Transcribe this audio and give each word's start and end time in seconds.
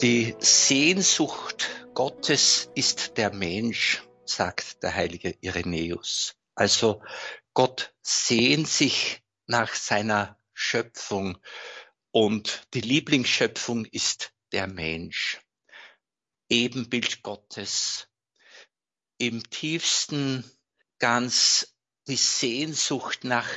Die 0.00 0.36
Sehnsucht 0.38 1.68
Gottes 1.92 2.70
ist 2.76 3.16
der 3.16 3.32
Mensch, 3.32 4.00
sagt 4.24 4.80
der 4.84 4.94
heilige 4.94 5.36
Irenäus. 5.40 6.36
Also 6.54 7.02
Gott 7.52 7.92
sehnt 8.00 8.68
sich 8.68 9.24
nach 9.46 9.74
seiner 9.74 10.38
Schöpfung 10.54 11.38
und 12.12 12.62
die 12.74 12.80
Lieblingsschöpfung 12.80 13.86
ist 13.86 14.32
der 14.52 14.68
Mensch. 14.68 15.40
Ebenbild 16.48 17.24
Gottes. 17.24 18.06
Im 19.18 19.42
tiefsten 19.50 20.48
ganz 21.00 21.74
die 22.06 22.14
Sehnsucht 22.14 23.24
nach 23.24 23.48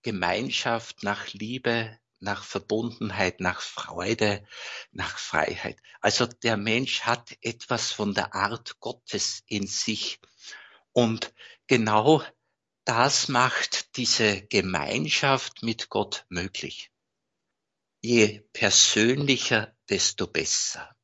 Gemeinschaft, 0.00 1.02
nach 1.02 1.28
Liebe, 1.34 2.00
nach 2.20 2.44
Verbundenheit, 2.44 3.40
nach 3.40 3.60
Freude, 3.60 4.46
nach 4.92 5.18
Freiheit. 5.18 5.78
Also 6.00 6.26
der 6.26 6.56
Mensch 6.56 7.02
hat 7.02 7.36
etwas 7.40 7.90
von 7.90 8.14
der 8.14 8.34
Art 8.34 8.78
Gottes 8.80 9.42
in 9.46 9.66
sich. 9.66 10.20
Und 10.92 11.34
genau 11.66 12.22
das 12.84 13.28
macht 13.28 13.96
diese 13.96 14.42
Gemeinschaft 14.42 15.62
mit 15.62 15.88
Gott 15.88 16.26
möglich. 16.28 16.90
Je 18.00 18.40
persönlicher, 18.52 19.74
desto 19.88 20.26
besser. 20.26 20.96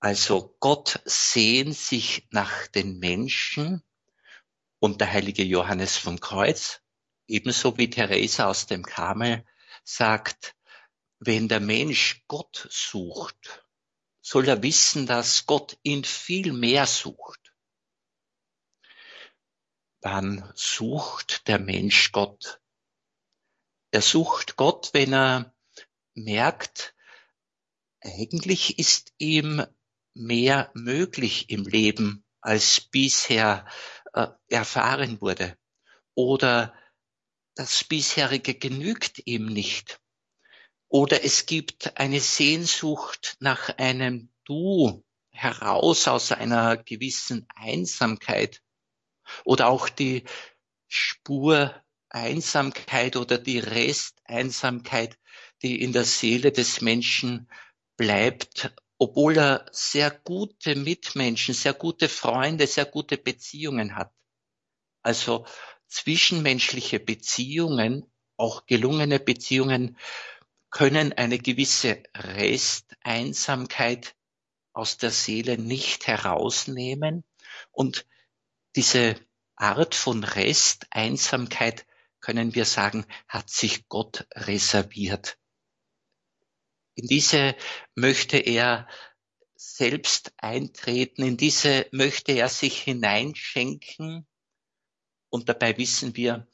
Also 0.00 0.56
Gott 0.58 1.00
sehnt 1.04 1.76
sich 1.76 2.26
nach 2.30 2.66
den 2.66 2.98
Menschen 2.98 3.82
und 4.80 5.00
der 5.00 5.12
heilige 5.12 5.44
Johannes 5.44 5.96
vom 5.96 6.18
Kreuz, 6.18 6.80
ebenso 7.28 7.78
wie 7.78 7.88
Theresa 7.88 8.48
aus 8.48 8.66
dem 8.66 8.82
Karmel, 8.82 9.44
sagt, 9.84 10.56
wenn 11.18 11.48
der 11.48 11.60
Mensch 11.60 12.24
Gott 12.28 12.66
sucht, 12.70 13.64
soll 14.20 14.48
er 14.48 14.62
wissen, 14.62 15.06
dass 15.06 15.46
Gott 15.46 15.78
ihn 15.82 16.04
viel 16.04 16.52
mehr 16.52 16.86
sucht. 16.86 17.54
Wann 20.00 20.50
sucht 20.54 21.46
der 21.48 21.58
Mensch 21.58 22.12
Gott? 22.12 22.60
Er 23.92 24.02
sucht 24.02 24.56
Gott, 24.56 24.94
wenn 24.94 25.12
er 25.12 25.54
merkt, 26.14 26.94
eigentlich 28.00 28.78
ist 28.78 29.12
ihm 29.18 29.64
mehr 30.14 30.70
möglich 30.74 31.50
im 31.50 31.64
Leben, 31.64 32.24
als 32.40 32.80
bisher 32.80 33.66
äh, 34.12 34.28
erfahren 34.48 35.20
wurde. 35.20 35.56
Oder 36.14 36.74
das 37.54 37.84
bisherige 37.84 38.54
genügt 38.54 39.22
ihm 39.26 39.46
nicht. 39.46 40.00
Oder 40.88 41.24
es 41.24 41.46
gibt 41.46 41.98
eine 41.98 42.20
Sehnsucht 42.20 43.36
nach 43.40 43.70
einem 43.78 44.30
Du 44.44 45.04
heraus 45.30 46.08
aus 46.08 46.32
einer 46.32 46.76
gewissen 46.76 47.46
Einsamkeit. 47.54 48.60
Oder 49.44 49.68
auch 49.68 49.88
die 49.88 50.24
Spur 50.88 51.74
Einsamkeit 52.10 53.16
oder 53.16 53.38
die 53.38 53.58
Resteinsamkeit, 53.58 55.18
die 55.62 55.80
in 55.80 55.92
der 55.92 56.04
Seele 56.04 56.52
des 56.52 56.82
Menschen 56.82 57.48
bleibt, 57.96 58.74
obwohl 58.98 59.38
er 59.38 59.66
sehr 59.72 60.10
gute 60.10 60.76
Mitmenschen, 60.76 61.54
sehr 61.54 61.72
gute 61.72 62.08
Freunde, 62.08 62.66
sehr 62.66 62.84
gute 62.84 63.16
Beziehungen 63.16 63.96
hat. 63.96 64.12
Also 65.02 65.46
zwischenmenschliche 65.92 67.00
Beziehungen, 67.00 68.10
auch 68.36 68.66
gelungene 68.66 69.20
Beziehungen, 69.20 69.96
können 70.70 71.12
eine 71.12 71.38
gewisse 71.38 72.02
Resteinsamkeit 72.16 74.16
aus 74.72 74.96
der 74.96 75.10
Seele 75.10 75.58
nicht 75.58 76.06
herausnehmen. 76.06 77.24
Und 77.70 78.06
diese 78.74 79.16
Art 79.54 79.94
von 79.94 80.24
Resteinsamkeit, 80.24 81.86
können 82.20 82.54
wir 82.54 82.64
sagen, 82.64 83.04
hat 83.28 83.50
sich 83.50 83.88
Gott 83.88 84.26
reserviert. 84.34 85.38
In 86.94 87.06
diese 87.06 87.56
möchte 87.94 88.38
er 88.38 88.88
selbst 89.56 90.32
eintreten, 90.36 91.22
in 91.22 91.36
diese 91.36 91.86
möchte 91.90 92.32
er 92.32 92.48
sich 92.48 92.80
hineinschenken 92.80 94.26
und 95.32 95.48
dabei 95.48 95.78
wissen 95.78 96.14
wir, 96.14 96.46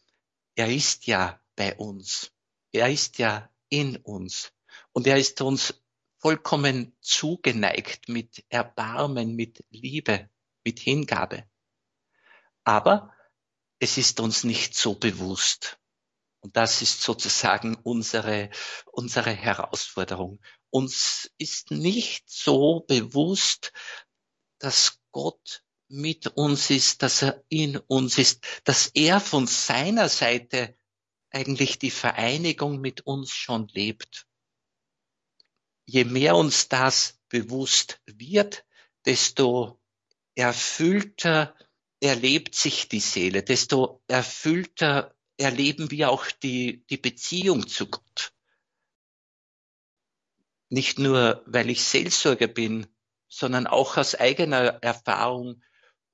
er 0.54 0.70
ist 0.72 1.08
ja 1.08 1.40
bei 1.56 1.74
uns. 1.76 2.30
Er 2.70 2.88
ist 2.88 3.18
ja 3.18 3.50
in 3.68 3.96
uns. 3.96 4.52
Und 4.92 5.08
er 5.08 5.18
ist 5.18 5.40
uns 5.40 5.82
vollkommen 6.18 6.96
zugeneigt 7.00 8.08
mit 8.08 8.44
Erbarmen, 8.48 9.34
mit 9.34 9.64
Liebe, 9.70 10.30
mit 10.64 10.78
Hingabe. 10.78 11.44
Aber 12.62 13.12
es 13.80 13.98
ist 13.98 14.20
uns 14.20 14.44
nicht 14.44 14.76
so 14.76 14.94
bewusst. 14.94 15.80
Und 16.38 16.56
das 16.56 16.80
ist 16.80 17.02
sozusagen 17.02 17.74
unsere, 17.82 18.50
unsere 18.92 19.32
Herausforderung. 19.32 20.40
Uns 20.70 21.32
ist 21.36 21.72
nicht 21.72 22.30
so 22.30 22.84
bewusst, 22.86 23.72
dass 24.60 25.00
Gott 25.10 25.64
mit 25.88 26.26
uns 26.28 26.70
ist, 26.70 27.02
dass 27.02 27.22
er 27.22 27.42
in 27.48 27.76
uns 27.76 28.18
ist, 28.18 28.44
dass 28.64 28.88
er 28.94 29.20
von 29.20 29.46
seiner 29.46 30.08
Seite 30.08 30.76
eigentlich 31.30 31.78
die 31.78 31.90
Vereinigung 31.90 32.80
mit 32.80 33.02
uns 33.02 33.32
schon 33.32 33.68
lebt. 33.68 34.26
Je 35.86 36.04
mehr 36.04 36.36
uns 36.36 36.68
das 36.68 37.18
bewusst 37.28 38.00
wird, 38.06 38.64
desto 39.06 39.80
erfüllter 40.34 41.54
erlebt 42.00 42.54
sich 42.54 42.88
die 42.88 43.00
Seele, 43.00 43.42
desto 43.42 44.02
erfüllter 44.06 45.14
erleben 45.36 45.90
wir 45.90 46.10
auch 46.10 46.30
die, 46.30 46.84
die 46.90 46.96
Beziehung 46.96 47.66
zu 47.66 47.86
Gott. 47.86 48.32
Nicht 50.68 50.98
nur, 50.98 51.42
weil 51.46 51.70
ich 51.70 51.82
Seelsorger 51.82 52.46
bin, 52.46 52.86
sondern 53.28 53.66
auch 53.66 53.96
aus 53.96 54.14
eigener 54.14 54.82
Erfahrung 54.82 55.62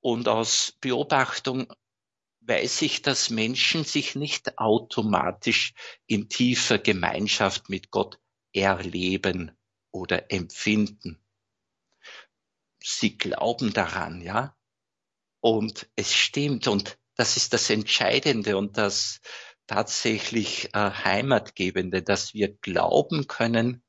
und 0.05 0.27
aus 0.27 0.77
Beobachtung 0.81 1.73
weiß 2.41 2.83
ich, 2.83 3.01
dass 3.01 3.31
Menschen 3.31 3.83
sich 3.85 4.13
nicht 4.13 4.59
automatisch 4.59 5.73
in 6.05 6.29
tiefer 6.29 6.77
Gemeinschaft 6.77 7.69
mit 7.69 7.89
Gott 7.89 8.19
erleben 8.53 9.57
oder 9.89 10.31
empfinden. 10.31 11.25
Sie 12.79 13.17
glauben 13.17 13.73
daran, 13.73 14.21
ja. 14.21 14.55
Und 15.39 15.89
es 15.95 16.13
stimmt 16.13 16.67
und 16.67 16.99
das 17.15 17.35
ist 17.35 17.53
das 17.53 17.71
Entscheidende 17.71 18.57
und 18.57 18.77
das 18.77 19.21
tatsächlich 19.65 20.65
äh, 20.75 20.91
Heimatgebende, 20.91 22.03
dass 22.03 22.35
wir 22.35 22.55
glauben 22.55 23.25
können, 23.25 23.83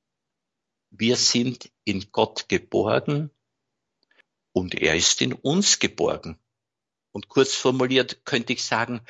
wir 0.88 1.16
sind 1.16 1.71
in 1.84 2.10
Gott 2.10 2.48
geborgen 2.48 3.36
und 4.56 4.75
er 4.75 4.97
ist 4.97 5.21
in 5.21 5.34
uns 5.34 5.81
geborgen. 5.81 6.39
Und 7.12 7.28
kurz 7.28 7.55
formuliert 7.55 8.25
könnte 8.25 8.55
ich 8.55 8.65
sagen, 8.65 9.03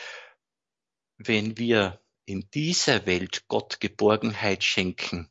wenn 1.19 1.57
wir 1.57 2.05
in 2.25 2.51
dieser 2.51 3.07
Welt 3.07 3.45
Gott 3.47 3.79
Geborgenheit 3.79 4.65
schenken, 4.65 5.31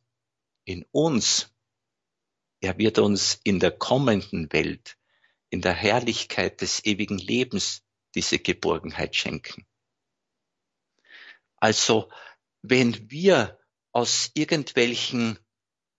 in 0.64 0.86
uns, 0.90 1.54
er 2.60 2.78
wird 2.78 2.98
uns 2.98 3.42
in 3.44 3.60
der 3.60 3.72
kommenden 3.72 4.50
Welt, 4.54 4.96
in 5.50 5.60
der 5.60 5.74
Herrlichkeit 5.74 6.62
des 6.62 6.82
ewigen 6.86 7.18
Lebens 7.18 7.82
diese 8.14 8.38
Geborgenheit 8.38 9.14
schenken. 9.14 9.66
Also, 11.58 12.10
wenn 12.62 13.10
wir 13.10 13.60
aus 13.92 14.30
irgendwelchen 14.32 15.38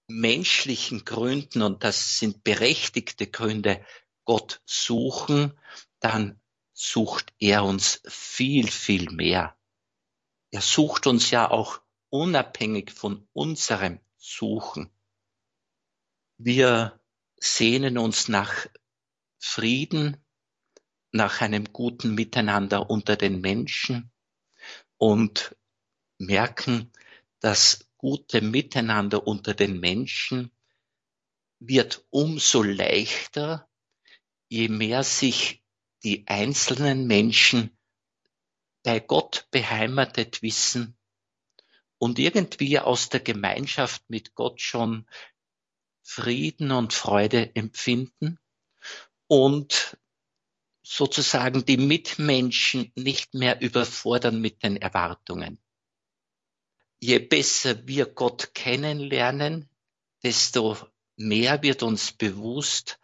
menschlichen 0.08 1.06
Gründen, 1.06 1.62
und 1.62 1.84
das 1.84 2.18
sind 2.18 2.44
berechtigte 2.44 3.28
Gründe, 3.28 3.86
Gott 4.28 4.62
suchen, 4.66 5.58
dann 6.02 6.38
sucht 6.74 7.34
er 7.40 7.64
uns 7.64 8.02
viel, 8.06 8.68
viel 8.68 9.10
mehr. 9.10 9.58
Er 10.52 10.60
sucht 10.60 11.08
uns 11.08 11.32
ja 11.32 11.50
auch 11.50 11.82
unabhängig 12.10 12.92
von 12.92 13.26
unserem 13.32 14.02
Suchen. 14.18 14.92
Wir 16.38 17.00
sehnen 17.38 17.98
uns 17.98 18.28
nach 18.28 18.68
Frieden, 19.38 20.18
nach 21.14 21.40
einem 21.40 21.72
guten 21.72 22.14
Miteinander 22.14 22.90
unter 22.90 23.16
den 23.16 23.40
Menschen 23.40 24.12
und 24.98 25.56
merken, 26.18 26.92
das 27.40 27.88
gute 27.96 28.42
Miteinander 28.42 29.26
unter 29.26 29.54
den 29.54 29.80
Menschen 29.80 30.52
wird 31.60 32.06
umso 32.10 32.62
leichter, 32.62 33.67
je 34.50 34.70
mehr 34.70 35.04
sich 35.04 35.64
die 36.04 36.28
einzelnen 36.28 37.08
Menschen 37.08 37.78
bei 38.84 39.00
Gott 39.00 39.48
beheimatet 39.52 40.42
wissen 40.42 40.98
und 41.98 42.20
irgendwie 42.20 42.80
aus 42.80 43.10
der 43.10 43.20
Gemeinschaft 43.20 44.10
mit 44.10 44.36
Gott 44.36 44.62
schon 44.62 45.08
Frieden 46.04 46.72
und 46.72 46.94
Freude 46.94 47.54
empfinden 47.56 48.40
und 49.28 49.98
sozusagen 50.84 51.66
die 51.66 51.78
Mitmenschen 51.78 52.94
nicht 52.96 53.34
mehr 53.34 53.60
überfordern 53.60 54.40
mit 54.40 54.64
den 54.64 54.78
Erwartungen. 54.78 55.60
Je 57.00 57.20
besser 57.20 57.86
wir 57.88 58.06
Gott 58.06 58.54
kennenlernen, 58.54 59.70
desto 60.24 60.78
mehr 61.18 61.62
wird 61.62 61.84
uns 61.84 62.14
bewusst, 62.14 63.00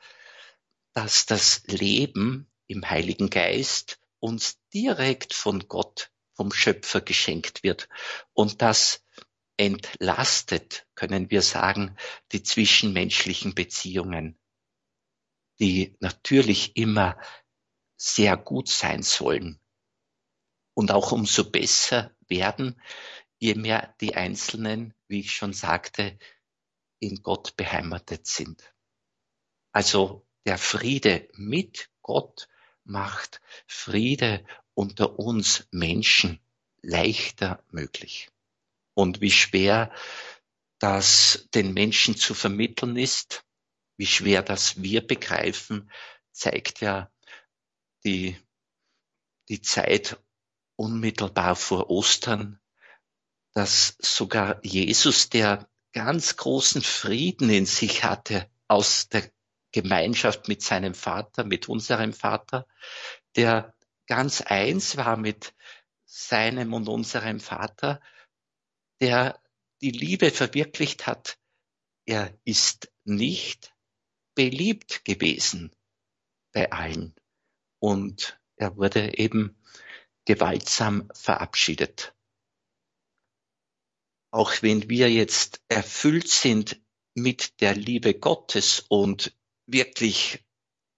dass 0.94 1.26
das 1.26 1.64
Leben 1.68 2.52
im 2.68 2.90
Heiligen 2.90 3.30
Geist 3.30 4.00
uns 4.20 4.60
direkt 4.74 5.34
von 5.34 5.68
Gott, 5.68 6.12
vom 6.34 6.52
Schöpfer 6.52 7.02
geschenkt 7.02 7.64
wird. 7.64 7.90
Und 8.34 8.62
das 8.62 9.04
entlastet, 9.58 10.88
können 10.96 11.30
wir 11.30 11.42
sagen, 11.42 11.96
die 12.32 12.42
zwischenmenschlichen 12.42 13.54
Beziehungen, 13.54 14.40
die 15.60 15.96
natürlich 16.00 16.76
immer 16.76 17.20
sehr 17.98 18.38
gut 18.38 18.70
sein 18.70 19.04
sollen 19.04 19.60
und 20.74 20.92
auch 20.92 21.12
umso 21.12 21.50
besser 21.50 22.16
werden, 22.28 22.82
je 23.38 23.56
mehr 23.56 23.96
die 24.02 24.16
Einzelnen, 24.16 24.94
wie 25.08 25.20
ich 25.20 25.34
schon 25.34 25.54
sagte, 25.54 26.18
in 27.00 27.22
Gott 27.22 27.56
beheimatet 27.56 28.26
sind. 28.26 28.74
Also 29.72 30.26
der 30.46 30.58
Friede 30.58 31.30
mit 31.34 31.90
Gott 32.02 32.48
macht 32.84 33.42
Friede 33.66 34.46
unter 34.74 35.20
uns 35.20 35.68
Menschen 35.72 36.40
leichter 36.82 37.64
möglich. 37.70 38.30
Und 38.94 39.22
wie 39.22 39.32
schwer 39.32 39.92
das 40.80 41.48
den 41.54 41.74
Menschen 41.74 42.18
zu 42.18 42.34
vermitteln 42.34 42.98
ist, 42.98 43.46
wie 43.98 44.06
schwer 44.06 44.42
das 44.42 44.82
wir 44.82 45.06
begreifen, 45.06 45.90
zeigt 46.32 46.82
ja 46.82 47.12
die, 48.04 48.36
die 49.48 49.62
Zeit 49.62 50.22
unmittelbar 50.76 51.56
vor 51.56 51.90
Ostern, 51.90 52.60
dass 53.54 53.96
sogar 54.00 54.60
Jesus, 54.66 55.30
der 55.30 55.70
ganz 55.94 56.36
großen 56.36 56.82
Frieden 56.82 57.50
in 57.50 57.66
sich 57.66 58.04
hatte 58.04 58.50
aus 58.68 59.10
der 59.10 59.32
Gemeinschaft 59.74 60.48
mit 60.48 60.62
seinem 60.62 60.94
Vater, 60.94 61.44
mit 61.44 61.68
unserem 61.68 62.14
Vater, 62.14 62.66
der 63.36 63.76
ganz 64.08 64.42
eins 64.42 64.96
war 64.96 65.18
mit 65.18 65.54
seinem 66.06 66.74
und 66.74 66.88
unserem 66.88 67.40
Vater, 67.40 68.00
der 69.02 69.42
die 69.82 69.92
Liebe 69.92 70.32
verwirklicht 70.32 71.08
hat. 71.08 71.38
Er 72.06 72.38
ist 72.46 72.92
nicht 73.04 73.74
beliebt 74.36 75.04
gewesen 75.06 75.76
bei 76.54 76.72
allen 76.72 77.16
und 77.80 78.40
er 78.56 78.78
wurde 78.78 79.18
eben 79.18 79.58
gewaltsam 80.26 81.10
verabschiedet. 81.14 82.16
Auch 84.32 84.62
wenn 84.62 84.90
wir 84.90 85.12
jetzt 85.12 85.62
erfüllt 85.68 86.30
sind 86.30 86.82
mit 87.14 87.62
der 87.62 87.76
Liebe 87.76 88.14
Gottes 88.14 88.86
und 88.88 89.36
wirklich 89.74 90.44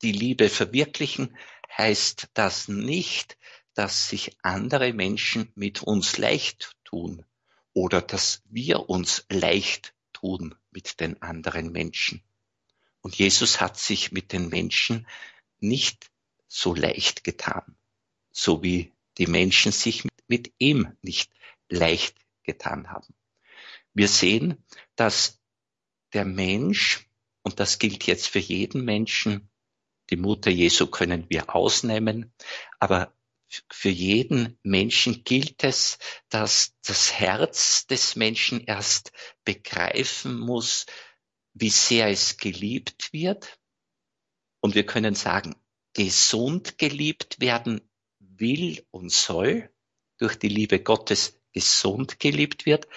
die 0.02 0.12
Liebe 0.12 0.50
verwirklichen, 0.50 1.36
heißt 1.76 2.30
das 2.34 2.68
nicht, 2.68 3.38
dass 3.74 4.10
sich 4.10 4.38
andere 4.42 4.94
Menschen 4.94 5.52
mit 5.56 5.82
uns 5.84 6.18
leicht 6.18 6.76
tun 6.84 7.26
oder 7.74 8.02
dass 8.02 8.42
wir 8.46 8.90
uns 8.90 9.26
leicht 9.30 9.94
tun 10.14 10.56
mit 10.72 11.00
den 11.00 11.22
anderen 11.22 11.72
Menschen. 11.72 12.24
Und 13.02 13.16
Jesus 13.16 13.60
hat 13.60 13.78
sich 13.78 14.12
mit 14.12 14.32
den 14.32 14.50
Menschen 14.50 15.08
nicht 15.60 16.10
so 16.48 16.74
leicht 16.74 17.24
getan, 17.24 17.78
so 18.32 18.64
wie 18.64 18.94
die 19.18 19.28
Menschen 19.28 19.72
sich 19.72 20.08
mit 20.28 20.54
ihm 20.58 20.96
nicht 21.02 21.32
leicht 21.70 22.16
getan 22.44 22.90
haben. 22.90 23.14
Wir 23.94 24.08
sehen, 24.08 24.64
dass 24.96 25.40
der 26.14 26.26
Mensch, 26.26 27.08
und 27.46 27.60
das 27.60 27.78
gilt 27.78 28.08
jetzt 28.08 28.28
für 28.28 28.40
jeden 28.40 28.84
Menschen, 28.84 29.50
die 30.10 30.18
Mutter 30.18 30.50
Jesu 30.50 30.88
können 30.88 31.30
wir 31.30 31.56
ausnehmen, 31.56 32.34
aber 32.80 33.14
für 33.72 33.90
jeden 33.90 34.58
Menschen 34.64 35.24
gilt 35.24 35.64
es, 35.64 36.00
dass 36.30 36.76
das 36.84 37.14
Herz 37.14 37.86
des 37.86 38.16
Menschen 38.16 38.66
erst 38.66 39.12
begreifen 39.44 40.40
muss, 40.40 40.88
wie 41.54 41.70
sehr 41.70 42.10
es 42.10 42.38
geliebt 42.38 43.14
wird. 43.14 43.60
Und 44.60 44.74
wir 44.74 44.86
können 44.86 45.14
sagen, 45.14 45.56
gesund 45.94 46.80
geliebt 46.80 47.40
werden 47.40 47.88
will 48.20 48.84
und 48.90 49.12
soll, 49.12 49.70
durch 50.18 50.36
die 50.36 50.50
Liebe 50.50 50.82
Gottes 50.82 51.40
gesund 51.54 52.20
geliebt 52.20 52.66
wird. 52.66 52.88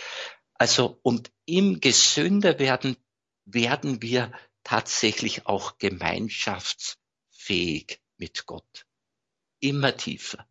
Also, 0.55 0.99
und 1.03 1.31
im 1.45 1.81
gesünder 1.81 2.59
werden, 3.55 4.03
wir 4.03 4.33
tatsächlich 4.63 5.47
auch 5.47 5.79
gemeinschaftsfähig 5.79 8.01
mit 8.17 8.47
Gott. 8.47 8.87
Immer 9.61 9.97
tiefer. 9.97 10.49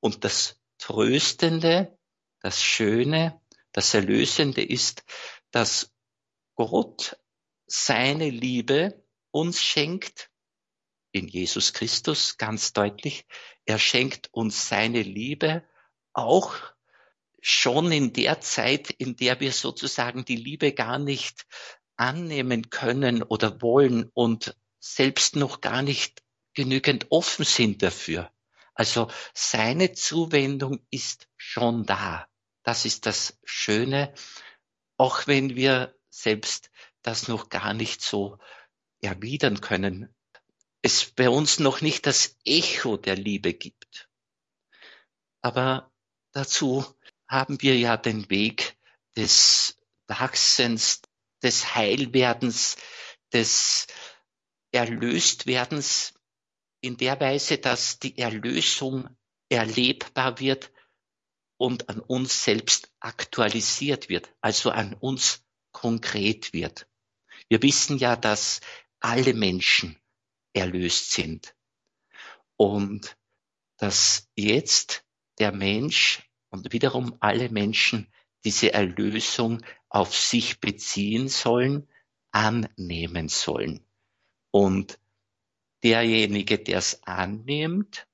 Und 0.00 0.24
das 0.24 0.60
Tröstende, 0.78 1.98
das 2.40 2.62
Schöne, 2.62 3.40
das 3.72 3.94
Erlösende 3.94 4.62
ist, 4.62 5.04
dass 5.50 5.92
Gott 6.54 7.18
seine 7.66 8.30
Liebe 8.30 9.04
uns 9.30 9.62
schenkt 9.62 10.30
in 11.12 11.28
Jesus 11.28 11.72
Christus 11.72 12.36
ganz 12.36 12.72
deutlich. 12.72 13.26
Er 13.64 13.78
schenkt 13.78 14.28
uns 14.32 14.68
seine 14.68 15.02
Liebe 15.02 15.64
auch 16.12 16.54
schon 17.40 17.92
in 17.92 18.12
der 18.12 18.40
Zeit, 18.40 18.90
in 18.90 19.16
der 19.16 19.40
wir 19.40 19.52
sozusagen 19.52 20.24
die 20.24 20.36
Liebe 20.36 20.72
gar 20.72 20.98
nicht 20.98 21.46
annehmen 21.96 22.70
können 22.70 23.22
oder 23.22 23.62
wollen 23.62 24.10
und 24.14 24.56
selbst 24.78 25.36
noch 25.36 25.60
gar 25.60 25.82
nicht 25.82 26.22
genügend 26.54 27.06
offen 27.10 27.44
sind 27.44 27.82
dafür. 27.82 28.30
Also 28.74 29.10
seine 29.34 29.92
Zuwendung 29.92 30.84
ist 30.90 31.28
schon 31.36 31.84
da. 31.84 32.26
Das 32.62 32.84
ist 32.84 33.06
das 33.06 33.38
Schöne, 33.44 34.14
auch 34.96 35.26
wenn 35.26 35.56
wir 35.56 35.94
selbst 36.10 36.70
das 37.02 37.28
noch 37.28 37.48
gar 37.48 37.74
nicht 37.74 38.02
so 38.02 38.38
erwidern 39.00 39.60
können, 39.60 40.14
es 40.82 41.04
bei 41.06 41.28
uns 41.28 41.58
noch 41.58 41.80
nicht 41.80 42.06
das 42.06 42.36
Echo 42.44 42.96
der 42.96 43.16
Liebe 43.16 43.54
gibt. 43.54 44.08
Aber 45.40 45.92
dazu 46.32 46.84
haben 47.28 47.60
wir 47.62 47.76
ja 47.78 47.96
den 47.96 48.30
Weg 48.30 48.76
des 49.16 49.78
Wachsens, 50.06 51.02
des 51.42 51.74
Heilwerdens, 51.74 52.76
des 53.32 53.86
Erlöstwerdens 54.72 56.14
in 56.80 56.96
der 56.96 57.20
Weise, 57.20 57.58
dass 57.58 57.98
die 57.98 58.18
Erlösung 58.18 59.08
erlebbar 59.48 60.40
wird 60.40 60.72
und 61.58 61.88
an 61.88 62.00
uns 62.00 62.44
selbst 62.44 62.92
aktualisiert 63.00 64.08
wird, 64.08 64.34
also 64.40 64.70
an 64.70 64.94
uns 64.94 65.44
konkret 65.72 66.52
wird. 66.52 66.86
Wir 67.48 67.62
wissen 67.62 67.98
ja, 67.98 68.16
dass 68.16 68.60
alle 69.00 69.34
Menschen 69.34 70.00
erlöst 70.52 71.12
sind. 71.12 71.54
Und 72.56 73.16
dass 73.76 74.28
jetzt 74.36 75.04
der 75.38 75.52
Mensch 75.52 76.22
und 76.50 76.72
wiederum 76.72 77.16
alle 77.20 77.48
Menschen 77.48 78.12
diese 78.44 78.72
Erlösung 78.72 79.62
auf 79.92 80.16
sich 80.16 80.58
beziehen 80.58 81.28
sollen, 81.28 81.86
annehmen 82.30 83.28
sollen. 83.28 83.84
Und 84.50 84.98
derjenige, 85.82 86.58
der 86.58 86.78
es 86.78 87.02
annimmt, 87.02 88.08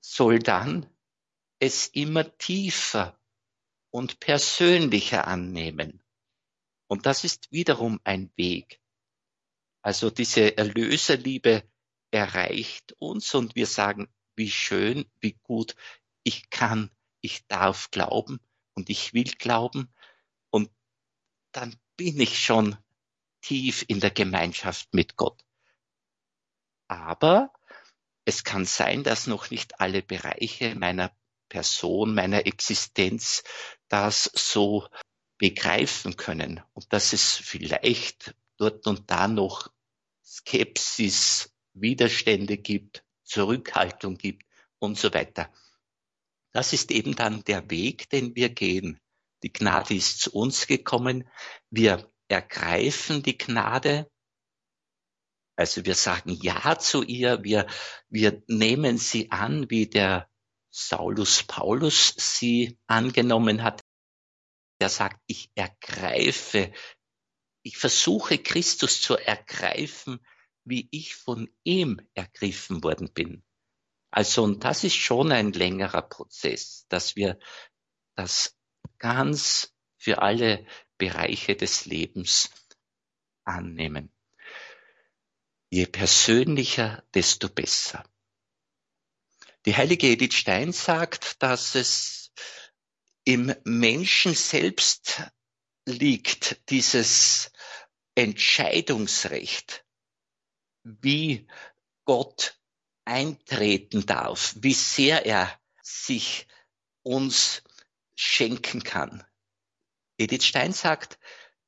soll 0.00 0.38
dann 0.38 0.86
es 1.58 1.88
immer 1.88 2.36
tiefer 2.38 3.18
und 3.90 4.20
persönlicher 4.20 5.26
annehmen. 5.26 6.02
Und 6.86 7.06
das 7.06 7.24
ist 7.24 7.50
wiederum 7.50 8.00
ein 8.04 8.30
Weg. 8.36 8.80
Also 9.82 10.08
diese 10.08 10.56
Erlöserliebe 10.56 11.64
erreicht 12.12 12.94
uns 13.00 13.34
und 13.34 13.56
wir 13.56 13.66
sagen, 13.66 14.08
wie 14.36 14.50
schön, 14.50 15.10
wie 15.18 15.36
gut, 15.42 15.74
ich 16.22 16.48
kann, 16.50 16.90
ich 17.20 17.44
darf 17.48 17.90
glauben 17.90 18.38
und 18.74 18.88
ich 18.88 19.14
will 19.14 19.32
glauben 19.38 19.92
dann 21.52 21.76
bin 21.96 22.20
ich 22.20 22.38
schon 22.38 22.76
tief 23.42 23.84
in 23.88 24.00
der 24.00 24.10
Gemeinschaft 24.10 24.92
mit 24.94 25.16
Gott. 25.16 25.44
Aber 26.88 27.52
es 28.24 28.44
kann 28.44 28.64
sein, 28.64 29.02
dass 29.02 29.26
noch 29.26 29.50
nicht 29.50 29.80
alle 29.80 30.02
Bereiche 30.02 30.74
meiner 30.74 31.14
Person, 31.48 32.14
meiner 32.14 32.46
Existenz 32.46 33.42
das 33.88 34.30
so 34.34 34.88
begreifen 35.38 36.16
können 36.16 36.62
und 36.72 36.92
dass 36.92 37.12
es 37.12 37.34
vielleicht 37.34 38.34
dort 38.56 38.86
und 38.86 39.10
da 39.10 39.28
noch 39.28 39.70
Skepsis, 40.24 41.52
Widerstände 41.74 42.58
gibt, 42.58 43.04
Zurückhaltung 43.24 44.16
gibt 44.16 44.44
und 44.78 44.98
so 44.98 45.12
weiter. 45.12 45.52
Das 46.52 46.72
ist 46.72 46.90
eben 46.90 47.16
dann 47.16 47.44
der 47.44 47.70
Weg, 47.70 48.08
den 48.10 48.36
wir 48.36 48.50
gehen. 48.50 49.00
Die 49.42 49.52
Gnade 49.52 49.94
ist 49.94 50.20
zu 50.20 50.32
uns 50.32 50.66
gekommen. 50.66 51.28
Wir 51.70 52.10
ergreifen 52.28 53.22
die 53.22 53.36
Gnade. 53.36 54.10
Also 55.56 55.84
wir 55.84 55.94
sagen 55.94 56.38
Ja 56.40 56.78
zu 56.78 57.02
ihr. 57.02 57.42
Wir, 57.42 57.66
wir 58.08 58.42
nehmen 58.46 58.98
sie 58.98 59.30
an, 59.30 59.68
wie 59.70 59.86
der 59.86 60.28
Saulus 60.70 61.42
Paulus 61.42 62.14
sie 62.16 62.78
angenommen 62.86 63.62
hat. 63.62 63.82
Er 64.78 64.88
sagt, 64.88 65.20
ich 65.26 65.50
ergreife, 65.54 66.72
ich 67.62 67.76
versuche 67.76 68.38
Christus 68.38 69.00
zu 69.00 69.16
ergreifen, 69.16 70.24
wie 70.64 70.88
ich 70.90 71.14
von 71.14 71.48
ihm 71.62 72.00
ergriffen 72.14 72.82
worden 72.82 73.12
bin. 73.12 73.44
Also, 74.10 74.42
und 74.42 74.64
das 74.64 74.84
ist 74.84 74.96
schon 74.96 75.32
ein 75.32 75.52
längerer 75.52 76.02
Prozess, 76.02 76.86
dass 76.88 77.16
wir 77.16 77.38
das 78.16 78.56
ganz 78.98 79.74
für 79.96 80.22
alle 80.22 80.66
Bereiche 80.98 81.56
des 81.56 81.86
Lebens 81.86 82.50
annehmen. 83.44 84.12
Je 85.70 85.86
persönlicher, 85.86 87.02
desto 87.14 87.48
besser. 87.48 88.04
Die 89.64 89.76
heilige 89.76 90.08
Edith 90.08 90.34
Stein 90.34 90.72
sagt, 90.72 91.42
dass 91.42 91.74
es 91.74 92.32
im 93.24 93.54
Menschen 93.64 94.34
selbst 94.34 95.22
liegt, 95.86 96.68
dieses 96.70 97.52
Entscheidungsrecht, 98.14 99.84
wie 100.82 101.46
Gott 102.04 102.58
eintreten 103.04 104.04
darf, 104.04 104.54
wie 104.58 104.74
sehr 104.74 105.26
er 105.26 105.60
sich 105.82 106.46
uns 107.02 107.62
schenken 108.22 108.82
kann. 108.82 109.24
Edith 110.18 110.44
Stein 110.44 110.72
sagt, 110.72 111.18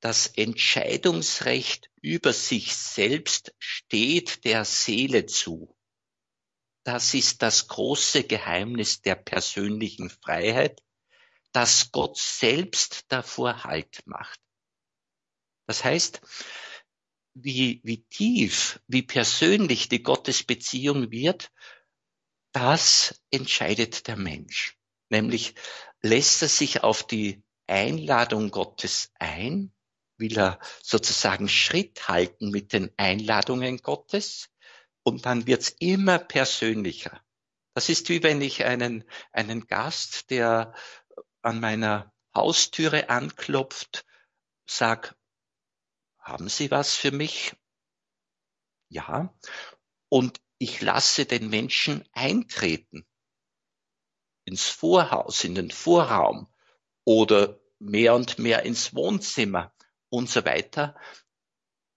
das 0.00 0.26
Entscheidungsrecht 0.26 1.90
über 2.00 2.32
sich 2.32 2.76
selbst 2.76 3.54
steht 3.58 4.44
der 4.44 4.64
Seele 4.64 5.26
zu. 5.26 5.76
Das 6.84 7.14
ist 7.14 7.40
das 7.40 7.68
große 7.68 8.24
Geheimnis 8.24 9.00
der 9.00 9.14
persönlichen 9.14 10.10
Freiheit, 10.10 10.82
dass 11.52 11.90
Gott 11.90 12.18
selbst 12.18 13.04
davor 13.08 13.64
Halt 13.64 14.06
macht. 14.06 14.38
Das 15.66 15.82
heißt, 15.82 16.20
wie, 17.32 17.80
wie 17.82 18.04
tief, 18.04 18.80
wie 18.86 19.02
persönlich 19.02 19.88
die 19.88 20.02
Gottesbeziehung 20.02 21.10
wird, 21.10 21.50
das 22.52 23.22
entscheidet 23.30 24.06
der 24.06 24.16
Mensch. 24.16 24.76
Nämlich 25.14 25.54
lässt 26.02 26.42
er 26.42 26.48
sich 26.48 26.82
auf 26.82 27.06
die 27.06 27.44
Einladung 27.68 28.50
Gottes 28.50 29.12
ein, 29.20 29.72
will 30.16 30.36
er 30.36 30.58
sozusagen 30.82 31.48
Schritt 31.48 32.08
halten 32.08 32.50
mit 32.50 32.72
den 32.72 32.92
Einladungen 32.96 33.76
Gottes 33.76 34.50
und 35.04 35.24
dann 35.24 35.46
wird's 35.46 35.68
immer 35.78 36.18
persönlicher. 36.18 37.24
Das 37.74 37.88
ist 37.90 38.08
wie 38.08 38.24
wenn 38.24 38.40
ich 38.40 38.64
einen, 38.64 39.04
einen 39.30 39.68
Gast, 39.68 40.30
der 40.30 40.74
an 41.42 41.60
meiner 41.60 42.12
Haustüre 42.34 43.08
anklopft, 43.08 44.04
sag, 44.66 45.14
haben 46.18 46.48
Sie 46.48 46.72
was 46.72 46.96
für 46.96 47.12
mich? 47.12 47.54
Ja. 48.88 49.32
Und 50.08 50.40
ich 50.58 50.80
lasse 50.80 51.24
den 51.24 51.50
Menschen 51.50 52.04
eintreten 52.14 53.06
ins 54.44 54.68
Vorhaus, 54.68 55.44
in 55.44 55.54
den 55.54 55.70
Vorraum 55.70 56.48
oder 57.04 57.60
mehr 57.78 58.14
und 58.14 58.38
mehr 58.38 58.64
ins 58.64 58.94
Wohnzimmer 58.94 59.72
und 60.08 60.30
so 60.30 60.44
weiter. 60.44 60.96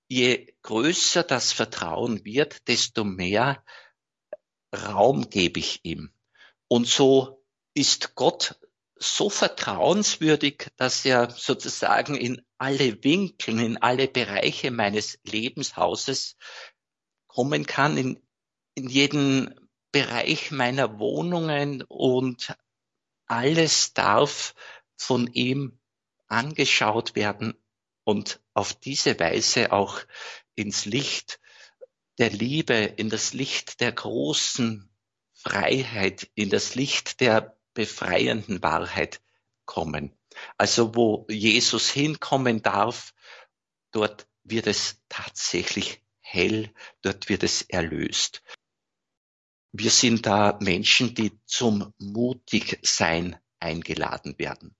Je 0.09 0.53
größer 0.63 1.23
das 1.23 1.51
Vertrauen 1.51 2.23
wird, 2.25 2.67
desto 2.67 3.03
mehr 3.03 3.63
Raum 4.75 5.29
gebe 5.29 5.59
ich 5.59 5.81
ihm. 5.83 6.11
Und 6.67 6.87
so 6.87 7.43
ist 7.73 8.15
Gott 8.15 8.59
so 8.99 9.29
vertrauenswürdig, 9.29 10.71
dass 10.77 11.05
er 11.05 11.29
sozusagen 11.29 12.15
in 12.15 12.45
alle 12.57 13.03
Winkel, 13.03 13.59
in 13.59 13.77
alle 13.77 14.07
Bereiche 14.07 14.71
meines 14.71 15.19
Lebenshauses 15.23 16.35
kommen 17.27 17.65
kann, 17.65 17.97
in, 17.97 18.27
in 18.73 18.89
jeden 18.89 19.66
Bereich 19.97 20.51
meiner 20.51 20.99
Wohnungen 20.99 21.81
und 21.81 22.55
alles 23.25 23.95
darf 23.95 24.53
von 24.95 25.25
ihm 25.33 25.79
angeschaut 26.27 27.15
werden 27.15 27.55
und 28.03 28.39
auf 28.53 28.75
diese 28.75 29.19
Weise 29.19 29.71
auch 29.71 29.99
ins 30.53 30.85
Licht 30.85 31.39
der 32.19 32.29
Liebe, 32.29 32.75
in 32.75 33.09
das 33.09 33.33
Licht 33.33 33.79
der 33.79 33.91
großen 33.91 34.87
Freiheit, 35.33 36.29
in 36.35 36.51
das 36.51 36.75
Licht 36.75 37.19
der 37.19 37.57
befreienden 37.73 38.61
Wahrheit 38.61 39.19
kommen. 39.65 40.15
Also 40.59 40.93
wo 40.93 41.25
Jesus 41.27 41.89
hinkommen 41.89 42.61
darf, 42.61 43.15
dort 43.89 44.27
wird 44.43 44.67
es 44.67 45.01
tatsächlich 45.09 46.03
hell, 46.19 46.71
dort 47.01 47.29
wird 47.29 47.41
es 47.41 47.63
erlöst. 47.63 48.43
Wir 49.79 49.91
sind 49.91 50.25
da 50.25 50.57
Menschen, 50.59 51.13
die 51.13 51.39
zum 51.45 51.93
Mutigsein 51.99 53.39
eingeladen 53.59 54.39
werden. 54.39 54.75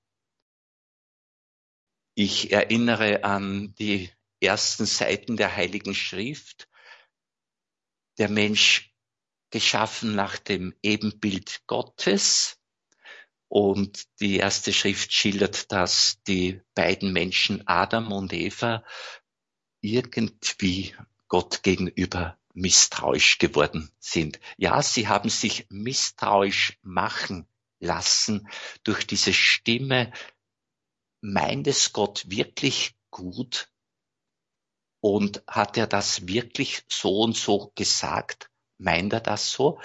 Ich 2.15 2.51
erinnere 2.51 3.23
an 3.23 3.75
die 3.75 4.09
ersten 4.39 4.87
Seiten 4.87 5.37
der 5.37 5.55
Heiligen 5.55 5.93
Schrift. 5.93 6.67
Der 8.17 8.27
Mensch 8.27 8.91
geschaffen 9.51 10.15
nach 10.15 10.39
dem 10.39 10.73
Ebenbild 10.81 11.61
Gottes, 11.67 12.57
und 13.49 14.07
die 14.19 14.37
erste 14.37 14.73
Schrift 14.73 15.13
schildert, 15.13 15.71
dass 15.71 16.21
die 16.27 16.61
beiden 16.75 17.13
Menschen 17.13 17.65
Adam 17.67 18.11
und 18.11 18.33
Eva 18.33 18.83
irgendwie 19.79 20.95
Gott 21.27 21.63
gegenüber 21.63 22.37
misstrauisch 22.57 23.37
geworden 23.37 23.91
sind. 23.99 24.39
Ja, 24.57 24.81
sie 24.81 25.07
haben 25.07 25.29
sich 25.29 25.67
misstrauisch 25.69 26.79
machen 26.81 27.47
lassen 27.79 28.49
durch 28.83 29.05
diese 29.05 29.31
Stimme. 29.31 30.11
Meint 31.21 31.67
es 31.67 31.93
Gott 31.93 32.29
wirklich 32.29 32.95
gut? 33.11 33.71
Und 34.99 35.43
hat 35.47 35.77
er 35.77 35.85
das 35.85 36.27
wirklich 36.27 36.83
so 36.89 37.21
und 37.21 37.37
so 37.37 37.71
gesagt? 37.75 38.49
Meint 38.79 39.13
er 39.13 39.21
das 39.21 39.51
so? 39.51 39.79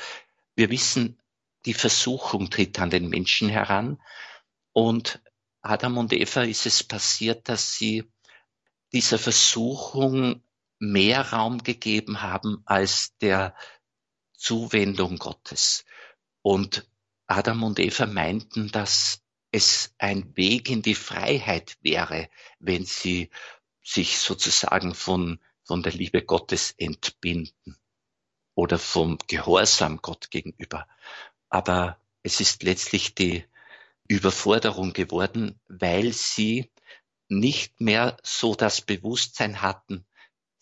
Wir 0.55 0.71
wissen 0.71 1.21
die 1.67 1.75
Versuchung 1.75 2.49
tritt 2.49 2.81
an 2.81 2.88
den 2.88 3.09
Menschen 3.11 3.50
heran. 3.50 4.00
Und 4.73 5.23
Adam 5.61 5.99
und 5.99 6.14
Eva 6.14 6.43
ist 6.43 6.64
es 6.64 6.83
passiert, 6.83 7.50
dass 7.50 7.75
sie 7.75 8.11
dieser 8.93 9.19
Versuchung 9.19 10.43
mehr 10.83 11.33
Raum 11.33 11.62
gegeben 11.62 12.23
haben 12.23 12.62
als 12.65 13.17
der 13.19 13.55
Zuwendung 14.37 15.19
Gottes. 15.19 15.85
Und 16.43 16.89
Adam 17.27 17.62
und 17.62 17.79
Eva 17.79 18.07
meinten, 18.07 18.71
dass 18.71 19.23
es 19.53 19.95
ein 19.99 20.37
Weg 20.37 20.71
in 20.71 20.83
die 20.83 20.95
Freiheit 20.95 21.77
wäre, 21.83 22.29
wenn 22.59 22.85
sie 22.85 23.31
sich 23.83 24.19
sozusagen 24.19 24.95
von, 24.95 25.39
von 25.65 25.83
der 25.83 25.93
Liebe 25.93 26.23
Gottes 26.23 26.75
entbinden 26.77 27.77
oder 28.55 28.79
vom 28.79 29.19
Gehorsam 29.27 29.99
Gott 30.03 30.31
gegenüber 30.31 30.87
aber 31.53 31.99
es 32.23 32.41
ist 32.41 32.62
letztlich 32.62 33.15
die 33.15 33.45
Überforderung 34.09 34.95
geworden, 34.95 35.61
weil 35.69 36.15
sie 36.15 36.71
nicht 37.29 37.79
mehr 37.79 38.17
so 38.23 38.55
das 38.55 38.81
Bewusstsein 38.81 39.61
hatten, 39.61 40.07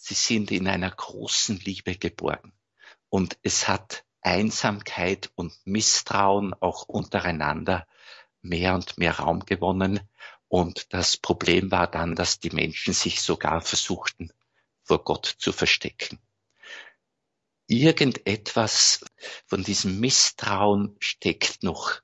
sie 0.00 0.14
sind 0.14 0.50
in 0.50 0.66
einer 0.66 0.90
großen 0.90 1.58
Liebe 1.58 1.96
geborgen. 1.96 2.52
Und 3.08 3.38
es 3.42 3.68
hat 3.68 4.04
Einsamkeit 4.22 5.30
und 5.34 5.52
Misstrauen 5.64 6.54
auch 6.54 6.84
untereinander 6.84 7.86
mehr 8.42 8.74
und 8.74 8.98
mehr 8.98 9.18
Raum 9.18 9.44
gewonnen. 9.44 10.00
Und 10.48 10.92
das 10.92 11.16
Problem 11.16 11.70
war 11.70 11.86
dann, 11.86 12.14
dass 12.14 12.40
die 12.40 12.50
Menschen 12.50 12.94
sich 12.94 13.20
sogar 13.20 13.60
versuchten, 13.60 14.32
vor 14.82 15.04
Gott 15.04 15.26
zu 15.26 15.52
verstecken 15.52 16.18
irgendetwas 17.70 19.04
von 19.46 19.62
diesem 19.62 20.00
Misstrauen 20.00 20.96
steckt 20.98 21.62
noch 21.62 22.00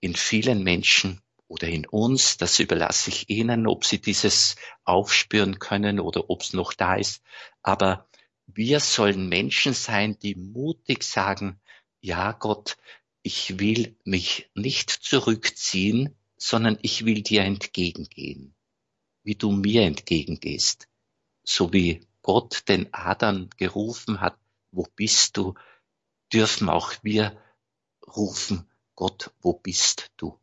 in 0.00 0.14
vielen 0.14 0.62
Menschen 0.62 1.22
oder 1.48 1.68
in 1.68 1.86
uns, 1.86 2.36
das 2.36 2.58
überlasse 2.58 3.10
ich 3.10 3.30
Ihnen, 3.30 3.66
ob 3.66 3.84
Sie 3.84 4.00
dieses 4.00 4.56
aufspüren 4.84 5.58
können 5.58 6.00
oder 6.00 6.28
ob 6.30 6.42
es 6.42 6.52
noch 6.52 6.72
da 6.72 6.96
ist. 6.96 7.22
Aber 7.62 8.08
wir 8.46 8.80
sollen 8.80 9.28
Menschen 9.28 9.74
sein, 9.74 10.18
die 10.18 10.34
mutig 10.34 11.02
sagen, 11.02 11.60
ja 12.00 12.32
Gott, 12.32 12.76
ich 13.22 13.58
will 13.58 13.96
mich 14.04 14.50
nicht 14.54 14.90
zurückziehen, 14.90 16.16
sondern 16.36 16.78
ich 16.82 17.04
will 17.04 17.22
dir 17.22 17.42
entgegengehen, 17.42 18.54
wie 19.22 19.34
du 19.34 19.50
mir 19.50 19.82
entgegengehst. 19.82 20.88
So 21.42 21.72
wie 21.72 22.06
Gott 22.22 22.68
den 22.68 22.92
Adam 22.92 23.50
gerufen 23.56 24.20
hat, 24.20 24.38
wo 24.70 24.86
bist 24.94 25.36
du, 25.36 25.54
dürfen 26.32 26.68
auch 26.68 26.92
wir 27.02 27.40
rufen, 28.16 28.68
Gott, 28.94 29.32
wo 29.40 29.52
bist 29.52 30.10
du? 30.16 30.38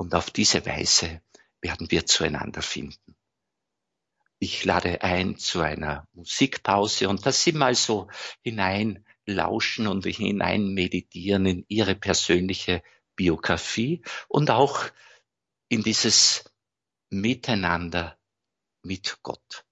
Und 0.00 0.14
auf 0.14 0.30
diese 0.30 0.64
Weise 0.64 1.20
werden 1.60 1.90
wir 1.90 2.06
zueinander 2.06 2.62
finden. 2.62 3.16
Ich 4.38 4.64
lade 4.64 5.02
ein 5.02 5.36
zu 5.36 5.60
einer 5.60 6.08
Musikpause 6.14 7.06
und 7.06 7.26
dass 7.26 7.44
Sie 7.44 7.52
mal 7.52 7.74
so 7.74 8.08
hinein 8.40 9.04
lauschen 9.26 9.86
und 9.86 10.06
hinein 10.06 10.72
meditieren 10.72 11.44
in 11.44 11.66
Ihre 11.68 11.94
persönliche 11.96 12.82
Biografie 13.14 14.02
und 14.26 14.50
auch 14.50 14.86
in 15.68 15.82
dieses 15.82 16.50
Miteinander 17.10 18.18
mit 18.82 19.18
Gott. 19.22 19.66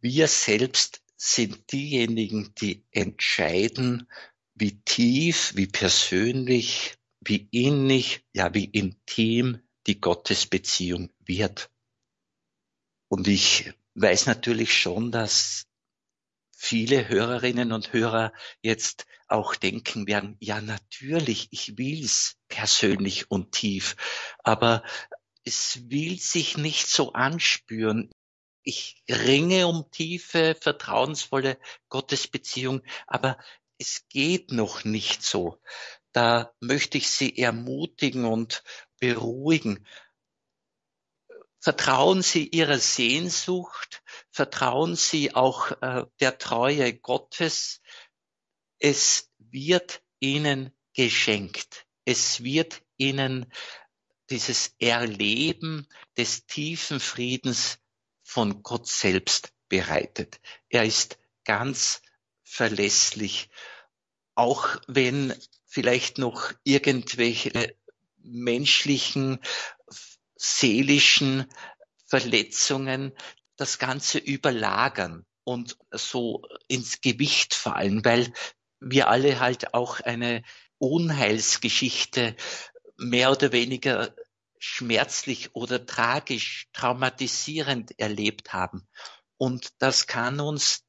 Wir 0.00 0.28
selbst 0.28 1.02
sind 1.16 1.72
diejenigen, 1.72 2.54
die 2.54 2.86
entscheiden, 2.90 4.08
wie 4.54 4.80
tief, 4.82 5.52
wie 5.56 5.66
persönlich, 5.66 6.96
wie 7.20 7.48
innig, 7.50 8.24
ja 8.32 8.54
wie 8.54 8.64
intim 8.64 9.60
die 9.86 10.00
Gottesbeziehung 10.00 11.10
wird. 11.18 11.70
Und 13.08 13.28
ich 13.28 13.72
weiß 13.94 14.26
natürlich 14.26 14.72
schon, 14.72 15.12
dass 15.12 15.66
viele 16.56 17.08
Hörerinnen 17.08 17.72
und 17.72 17.92
Hörer 17.92 18.32
jetzt 18.62 19.06
auch 19.28 19.54
denken 19.54 20.06
werden, 20.06 20.36
ja 20.40 20.60
natürlich, 20.60 21.48
ich 21.50 21.76
will's 21.76 22.36
persönlich 22.48 23.30
und 23.30 23.52
tief, 23.52 23.96
aber 24.38 24.82
es 25.44 25.90
will 25.90 26.18
sich 26.18 26.56
nicht 26.56 26.86
so 26.86 27.12
anspüren 27.12 28.10
ich 28.62 29.02
ringe 29.08 29.66
um 29.66 29.90
tiefe, 29.90 30.56
vertrauensvolle 30.60 31.58
Gottesbeziehung, 31.88 32.82
aber 33.06 33.38
es 33.78 34.06
geht 34.08 34.52
noch 34.52 34.84
nicht 34.84 35.22
so. 35.22 35.58
Da 36.12 36.52
möchte 36.60 36.98
ich 36.98 37.08
Sie 37.08 37.38
ermutigen 37.38 38.24
und 38.24 38.62
beruhigen. 38.98 39.86
Vertrauen 41.60 42.22
Sie 42.22 42.48
Ihrer 42.48 42.78
Sehnsucht, 42.78 44.02
vertrauen 44.30 44.96
Sie 44.96 45.34
auch 45.34 45.70
äh, 45.82 46.06
der 46.20 46.38
Treue 46.38 46.94
Gottes. 46.94 47.80
Es 48.78 49.30
wird 49.38 50.02
Ihnen 50.20 50.74
geschenkt. 50.94 51.86
Es 52.04 52.42
wird 52.42 52.82
Ihnen 52.96 53.52
dieses 54.30 54.74
Erleben 54.78 55.86
des 56.16 56.46
tiefen 56.46 57.00
Friedens 57.00 57.78
von 58.30 58.62
Gott 58.62 58.86
selbst 58.86 59.52
bereitet. 59.68 60.40
Er 60.68 60.84
ist 60.84 61.18
ganz 61.44 62.00
verlässlich, 62.44 63.50
auch 64.36 64.76
wenn 64.86 65.34
vielleicht 65.66 66.18
noch 66.18 66.52
irgendwelche 66.62 67.74
menschlichen, 68.18 69.40
seelischen 70.36 71.46
Verletzungen 72.06 73.12
das 73.56 73.80
Ganze 73.80 74.18
überlagern 74.18 75.26
und 75.42 75.76
so 75.90 76.46
ins 76.68 77.00
Gewicht 77.00 77.52
fallen, 77.52 78.04
weil 78.04 78.32
wir 78.78 79.08
alle 79.08 79.40
halt 79.40 79.74
auch 79.74 79.98
eine 79.98 80.44
Unheilsgeschichte 80.78 82.36
mehr 82.96 83.32
oder 83.32 83.50
weniger 83.50 84.14
schmerzlich 84.60 85.54
oder 85.56 85.84
tragisch, 85.86 86.68
traumatisierend 86.72 87.98
erlebt 87.98 88.52
haben. 88.52 88.86
Und 89.38 89.70
das 89.78 90.06
kann 90.06 90.38
uns 90.38 90.84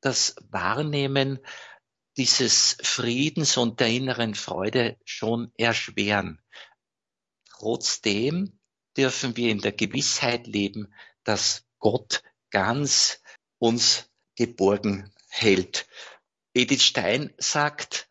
das 0.00 0.34
Wahrnehmen 0.48 1.38
dieses 2.16 2.78
Friedens 2.82 3.56
und 3.56 3.80
der 3.80 3.88
inneren 3.88 4.34
Freude 4.34 4.98
schon 5.04 5.52
erschweren. 5.56 6.42
Trotzdem 7.50 8.58
dürfen 8.96 9.36
wir 9.36 9.50
in 9.50 9.60
der 9.60 9.72
Gewissheit 9.72 10.46
leben, 10.46 10.92
dass 11.22 11.64
Gott 11.78 12.22
ganz 12.50 13.22
uns 13.58 14.10
geborgen 14.36 15.14
hält. 15.28 15.86
Edith 16.54 16.82
Stein 16.82 17.32
sagt, 17.38 18.08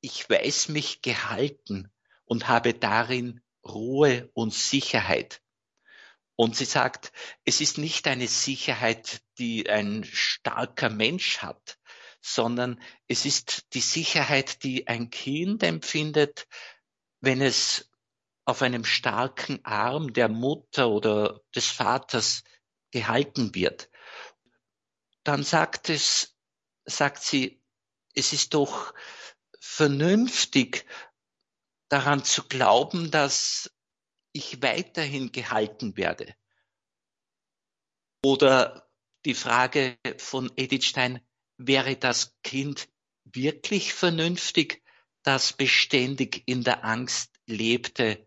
ich 0.00 0.28
weiß 0.28 0.68
mich 0.70 1.02
gehalten 1.02 1.92
und 2.24 2.48
habe 2.48 2.72
darin 2.72 3.42
Ruhe 3.64 4.30
und 4.34 4.52
Sicherheit. 4.54 5.42
Und 6.36 6.56
sie 6.56 6.64
sagt, 6.64 7.12
es 7.44 7.60
ist 7.60 7.76
nicht 7.76 8.06
eine 8.06 8.26
Sicherheit, 8.26 9.22
die 9.38 9.68
ein 9.68 10.04
starker 10.04 10.88
Mensch 10.88 11.38
hat, 11.38 11.78
sondern 12.22 12.80
es 13.08 13.26
ist 13.26 13.74
die 13.74 13.80
Sicherheit, 13.80 14.62
die 14.62 14.86
ein 14.86 15.10
Kind 15.10 15.62
empfindet, 15.62 16.48
wenn 17.20 17.42
es 17.42 17.90
auf 18.46 18.62
einem 18.62 18.84
starken 18.84 19.64
Arm 19.64 20.12
der 20.12 20.28
Mutter 20.28 20.88
oder 20.88 21.42
des 21.54 21.66
Vaters 21.66 22.42
gehalten 22.90 23.54
wird. 23.54 23.90
Dann 25.24 25.44
sagt 25.44 25.90
es, 25.90 26.36
sagt 26.84 27.22
sie, 27.22 27.62
es 28.14 28.32
ist 28.32 28.54
doch 28.54 28.94
vernünftig, 29.60 30.86
daran 31.90 32.24
zu 32.24 32.44
glauben, 32.44 33.10
dass 33.10 33.70
ich 34.32 34.62
weiterhin 34.62 35.32
gehalten 35.32 35.96
werde. 35.96 36.34
Oder 38.22 38.88
die 39.24 39.34
Frage 39.34 39.98
von 40.18 40.50
Edith 40.56 40.86
Stein, 40.86 41.20
wäre 41.58 41.96
das 41.96 42.38
Kind 42.42 42.88
wirklich 43.24 43.92
vernünftig, 43.92 44.82
das 45.22 45.52
beständig 45.52 46.42
in 46.46 46.64
der 46.64 46.84
Angst 46.84 47.38
lebte, 47.46 48.26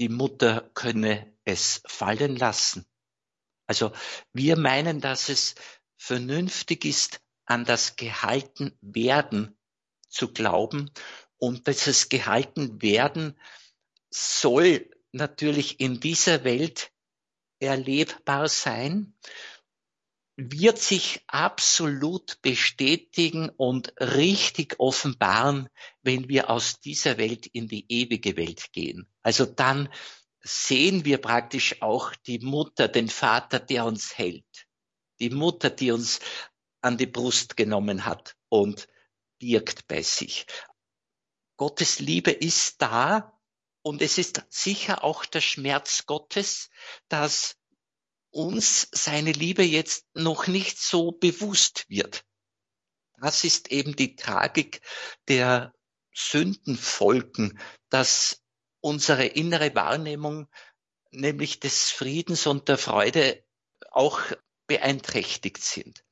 die 0.00 0.08
Mutter 0.08 0.70
könne 0.74 1.36
es 1.44 1.82
fallen 1.86 2.36
lassen? 2.36 2.86
Also 3.66 3.92
wir 4.32 4.56
meinen, 4.56 5.00
dass 5.00 5.28
es 5.28 5.54
vernünftig 5.98 6.84
ist, 6.84 7.20
an 7.44 7.64
das 7.64 7.96
gehalten 7.96 8.76
werden 8.80 9.58
zu 10.08 10.32
glauben 10.32 10.90
und 11.38 11.66
dieses 11.66 12.08
gehalten 12.08 12.82
werden 12.82 13.38
soll 14.10 14.90
natürlich 15.12 15.80
in 15.80 16.00
dieser 16.00 16.44
Welt 16.44 16.90
erlebbar 17.60 18.48
sein, 18.48 19.14
wird 20.36 20.78
sich 20.78 21.24
absolut 21.26 22.40
bestätigen 22.42 23.48
und 23.48 23.92
richtig 23.98 24.78
offenbaren, 24.78 25.68
wenn 26.02 26.28
wir 26.28 26.48
aus 26.48 26.78
dieser 26.80 27.18
Welt 27.18 27.46
in 27.46 27.66
die 27.66 27.86
ewige 27.88 28.36
Welt 28.36 28.72
gehen. 28.72 29.08
Also 29.22 29.46
dann 29.46 29.92
sehen 30.40 31.04
wir 31.04 31.18
praktisch 31.18 31.82
auch 31.82 32.14
die 32.14 32.38
Mutter, 32.38 32.86
den 32.86 33.08
Vater, 33.08 33.58
der 33.58 33.84
uns 33.84 34.16
hält. 34.16 34.68
Die 35.18 35.30
Mutter, 35.30 35.70
die 35.70 35.90
uns 35.90 36.20
an 36.80 36.96
die 36.96 37.06
Brust 37.06 37.56
genommen 37.56 38.04
hat 38.04 38.36
und 38.48 38.86
birgt 39.40 39.88
bei 39.88 40.02
sich. 40.02 40.46
Gottes 41.58 41.98
Liebe 41.98 42.30
ist 42.30 42.80
da 42.80 43.38
und 43.82 44.00
es 44.00 44.16
ist 44.16 44.44
sicher 44.48 45.02
auch 45.02 45.26
der 45.26 45.40
Schmerz 45.40 46.06
Gottes, 46.06 46.70
dass 47.08 47.56
uns 48.30 48.88
seine 48.92 49.32
Liebe 49.32 49.64
jetzt 49.64 50.06
noch 50.14 50.46
nicht 50.46 50.78
so 50.78 51.10
bewusst 51.10 51.84
wird. 51.88 52.24
Das 53.20 53.42
ist 53.42 53.72
eben 53.72 53.96
die 53.96 54.14
Tragik 54.14 54.80
der 55.26 55.74
Sündenfolgen, 56.14 57.58
dass 57.88 58.40
unsere 58.80 59.26
innere 59.26 59.74
Wahrnehmung, 59.74 60.48
nämlich 61.10 61.58
des 61.58 61.90
Friedens 61.90 62.46
und 62.46 62.68
der 62.68 62.78
Freude, 62.78 63.44
auch 63.90 64.20
beeinträchtigt 64.68 65.62
sind. 65.64 66.04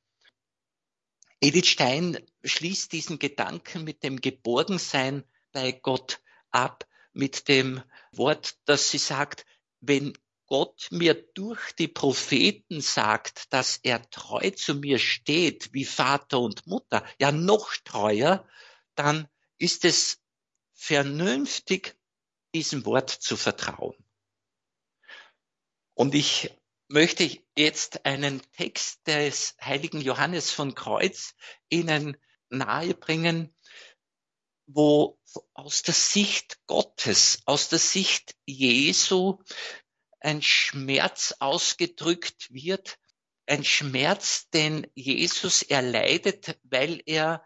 Edith 1.39 1.67
Stein 1.67 2.19
schließt 2.43 2.91
diesen 2.91 3.17
Gedanken 3.17 3.85
mit 3.85 4.03
dem 4.03 4.19
Geborgensein 4.19 5.23
bei 5.57 5.71
Gott 5.71 6.21
ab, 6.51 6.87
mit 7.13 7.47
dem 7.47 7.81
Wort, 8.11 8.59
dass 8.65 8.91
sie 8.91 8.99
sagt, 8.99 9.43
wenn 9.79 10.15
Gott 10.45 10.87
mir 10.91 11.15
durch 11.15 11.71
die 11.71 11.87
Propheten 11.87 12.79
sagt, 12.79 13.51
dass 13.51 13.79
er 13.81 14.07
treu 14.11 14.51
zu 14.51 14.75
mir 14.75 14.99
steht, 14.99 15.73
wie 15.73 15.83
Vater 15.83 16.41
und 16.41 16.67
Mutter, 16.67 17.03
ja 17.19 17.31
noch 17.31 17.73
treuer, 17.83 18.47
dann 18.93 19.27
ist 19.57 19.83
es 19.83 20.19
vernünftig, 20.73 21.97
diesem 22.53 22.85
Wort 22.85 23.09
zu 23.09 23.35
vertrauen. 23.35 23.97
Und 25.95 26.13
ich 26.13 26.51
möchte 26.87 27.35
jetzt 27.55 28.05
einen 28.05 28.43
Text 28.51 29.07
des 29.07 29.55
heiligen 29.59 30.01
Johannes 30.01 30.51
von 30.51 30.75
Kreuz 30.75 31.33
Ihnen 31.69 32.15
nahebringen, 32.49 33.55
wo 34.67 35.17
aus 35.53 35.81
der 35.81 35.93
Sicht 35.93 36.59
Gottes, 36.67 37.41
aus 37.45 37.69
der 37.69 37.79
Sicht 37.79 38.35
Jesu 38.45 39.39
ein 40.19 40.41
Schmerz 40.41 41.35
ausgedrückt 41.39 42.51
wird, 42.51 42.99
ein 43.47 43.63
Schmerz, 43.63 44.49
den 44.49 44.85
Jesus 44.93 45.61
erleidet, 45.63 46.59
weil 46.63 47.01
er 47.05 47.45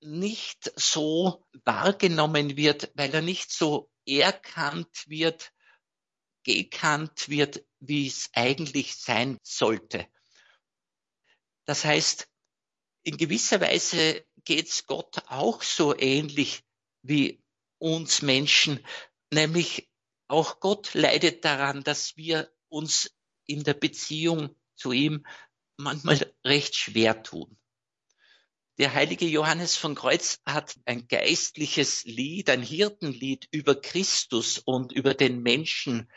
nicht 0.00 0.72
so 0.76 1.44
wahrgenommen 1.64 2.56
wird, 2.56 2.92
weil 2.94 3.12
er 3.12 3.22
nicht 3.22 3.50
so 3.50 3.90
erkannt 4.06 5.08
wird, 5.08 5.52
gekannt 6.44 7.28
wird, 7.28 7.64
wie 7.80 8.06
es 8.06 8.30
eigentlich 8.32 8.94
sein 8.94 9.38
sollte. 9.42 10.06
Das 11.64 11.84
heißt, 11.84 12.28
in 13.02 13.16
gewisser 13.16 13.60
Weise 13.60 14.24
geht 14.48 14.68
es 14.70 14.86
Gott 14.86 15.24
auch 15.26 15.62
so 15.62 15.94
ähnlich 15.94 16.62
wie 17.02 17.44
uns 17.76 18.22
Menschen, 18.22 18.82
nämlich 19.30 19.90
auch 20.26 20.58
Gott 20.60 20.94
leidet 20.94 21.44
daran, 21.44 21.84
dass 21.84 22.16
wir 22.16 22.50
uns 22.70 23.14
in 23.44 23.62
der 23.62 23.74
Beziehung 23.74 24.56
zu 24.74 24.92
ihm 24.92 25.26
manchmal 25.76 26.32
recht 26.46 26.74
schwer 26.74 27.22
tun. 27.22 27.58
Der 28.78 28.94
heilige 28.94 29.26
Johannes 29.26 29.76
von 29.76 29.94
Kreuz 29.94 30.40
hat 30.46 30.80
ein 30.86 31.08
geistliches 31.08 32.04
Lied, 32.04 32.48
ein 32.48 32.62
Hirtenlied 32.62 33.48
über 33.50 33.78
Christus 33.78 34.56
und 34.58 34.92
über 34.92 35.12
den 35.12 35.42
Menschen 35.42 36.10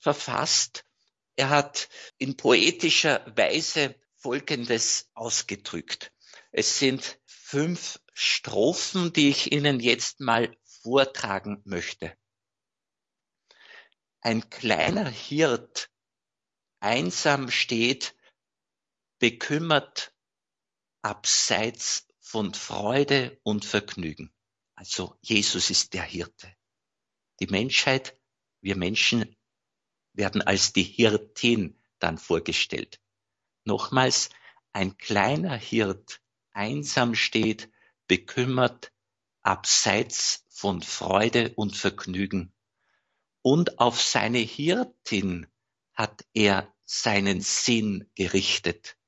verfasst. 0.00 0.86
Er 1.34 1.50
hat 1.50 1.90
in 2.16 2.38
poetischer 2.38 3.20
Weise 3.36 3.94
Folgendes 4.14 5.10
ausgedrückt. 5.12 6.10
Es 6.58 6.78
sind 6.78 7.20
fünf 7.26 8.00
Strophen, 8.14 9.12
die 9.12 9.28
ich 9.28 9.52
Ihnen 9.52 9.78
jetzt 9.78 10.20
mal 10.20 10.56
vortragen 10.64 11.60
möchte. 11.66 12.16
Ein 14.22 14.48
kleiner 14.48 15.06
Hirt 15.06 15.90
einsam 16.80 17.50
steht, 17.50 18.16
bekümmert 19.18 20.14
abseits 21.02 22.08
von 22.20 22.54
Freude 22.54 23.38
und 23.42 23.66
Vergnügen. 23.66 24.32
Also 24.76 25.18
Jesus 25.20 25.68
ist 25.68 25.92
der 25.92 26.04
Hirte. 26.04 26.56
Die 27.38 27.48
Menschheit, 27.48 28.18
wir 28.62 28.76
Menschen 28.76 29.36
werden 30.14 30.40
als 30.40 30.72
die 30.72 30.84
Hirtin 30.84 31.78
dann 31.98 32.16
vorgestellt. 32.16 32.98
Nochmals, 33.64 34.30
ein 34.72 34.96
kleiner 34.96 35.54
Hirt 35.58 36.22
einsam 36.56 37.14
steht, 37.14 37.70
bekümmert, 38.08 38.92
abseits 39.42 40.44
von 40.48 40.82
Freude 40.82 41.52
und 41.54 41.76
Vergnügen 41.76 42.52
und 43.46 43.78
auf 43.78 44.02
seine 44.02 44.38
Hirtin 44.38 45.46
hat 45.94 46.26
er 46.34 46.74
seinen 46.84 47.40
Sinn 47.40 48.10
gerichtet. 48.16 48.98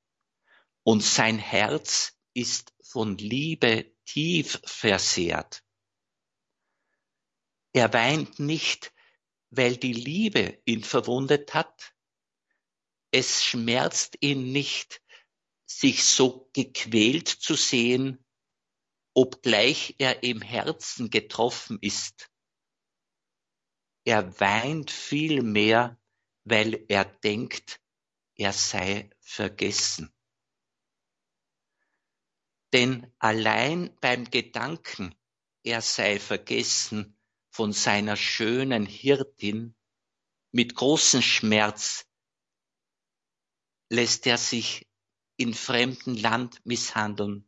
Und 0.83 1.03
sein 1.03 1.37
Herz 1.37 2.17
ist 2.33 2.73
von 2.81 3.17
Liebe 3.17 3.91
tief 4.05 4.61
versehrt. 4.63 5.61
Er 7.73 7.91
weint 7.91 8.39
nicht, 8.39 8.93
weil 9.49 9.75
die 9.75 9.91
Liebe 9.91 10.61
ihn 10.63 10.85
verwundet 10.85 11.53
hat. 11.53 11.93
Es 13.11 13.43
schmerzt 13.43 14.15
ihn 14.21 14.53
nicht, 14.53 15.01
sich 15.69 16.03
so 16.03 16.49
gequält 16.53 17.27
zu 17.27 17.55
sehen, 17.55 18.25
obgleich 19.13 19.95
er 19.99 20.23
im 20.23 20.41
Herzen 20.41 21.09
getroffen 21.09 21.77
ist. 21.81 22.31
Er 24.03 24.39
weint 24.39 24.89
vielmehr, 24.89 25.99
weil 26.43 26.85
er 26.89 27.05
denkt, 27.05 27.79
er 28.35 28.51
sei 28.51 29.09
vergessen. 29.19 30.11
Denn 32.73 33.13
allein 33.19 33.95
beim 34.01 34.25
Gedanken, 34.29 35.15
er 35.63 35.81
sei 35.81 36.19
vergessen 36.19 37.19
von 37.51 37.73
seiner 37.73 38.15
schönen 38.15 38.85
Hirtin, 38.85 39.75
mit 40.51 40.73
großem 40.73 41.21
Schmerz 41.21 42.07
lässt 43.89 44.25
er 44.25 44.37
sich 44.37 44.88
in 45.39 45.53
fremden 45.53 46.17
Land 46.17 46.59
misshandeln, 46.65 47.47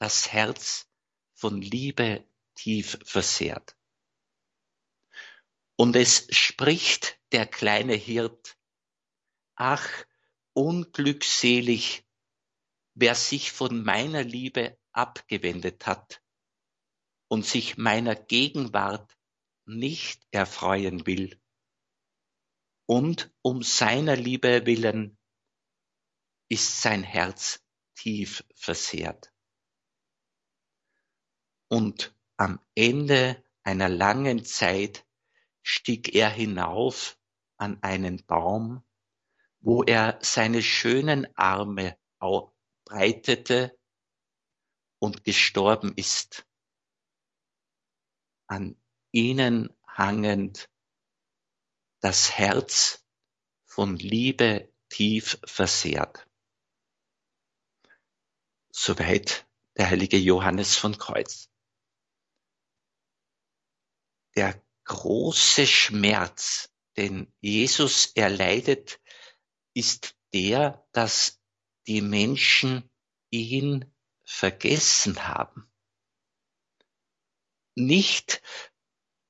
das 0.00 0.32
Herz 0.32 0.90
von 1.34 1.62
Liebe 1.62 2.26
tief 2.56 2.98
versehrt. 3.04 3.76
Und 5.76 5.94
es 5.94 6.26
spricht 6.36 7.20
der 7.30 7.46
kleine 7.46 7.94
Hirt, 7.94 8.58
ach, 9.54 9.88
unglückselig, 10.52 12.04
wer 12.94 13.14
sich 13.14 13.52
von 13.52 13.84
meiner 13.84 14.24
Liebe 14.24 14.76
abgewendet 14.90 15.86
hat 15.86 16.24
und 17.28 17.46
sich 17.46 17.76
meiner 17.76 18.16
Gegenwart 18.16 19.16
nicht 19.64 20.26
erfreuen 20.32 21.06
will. 21.06 21.40
Und 22.86 23.32
um 23.42 23.62
seiner 23.62 24.16
Liebe 24.16 24.66
willen 24.66 25.16
ist 26.52 26.82
sein 26.82 27.02
Herz 27.02 27.64
tief 27.94 28.44
versehrt. 28.54 29.32
Und 31.68 32.14
am 32.36 32.60
Ende 32.74 33.42
einer 33.62 33.88
langen 33.88 34.44
Zeit 34.44 35.06
stieg 35.62 36.14
er 36.14 36.28
hinauf 36.28 37.18
an 37.56 37.82
einen 37.82 38.22
Baum, 38.26 38.84
wo 39.60 39.82
er 39.82 40.18
seine 40.20 40.62
schönen 40.62 41.26
Arme 41.38 41.98
breitete 42.84 43.74
und 44.98 45.24
gestorben 45.24 45.94
ist. 45.96 46.46
An 48.46 48.76
ihnen 49.10 49.74
hangend 49.86 50.68
das 52.00 52.36
Herz 52.36 53.06
von 53.64 53.96
Liebe 53.96 54.70
tief 54.90 55.40
versehrt. 55.46 56.28
Soweit 58.72 59.46
der 59.76 59.90
heilige 59.90 60.16
Johannes 60.16 60.76
von 60.76 60.96
Kreuz. 60.96 61.50
Der 64.34 64.60
große 64.84 65.66
Schmerz, 65.66 66.72
den 66.96 67.32
Jesus 67.40 68.06
erleidet, 68.14 68.98
ist 69.74 70.16
der, 70.32 70.86
dass 70.92 71.40
die 71.86 72.00
Menschen 72.00 72.90
ihn 73.30 73.94
vergessen 74.24 75.28
haben. 75.28 75.70
Nicht 77.74 78.42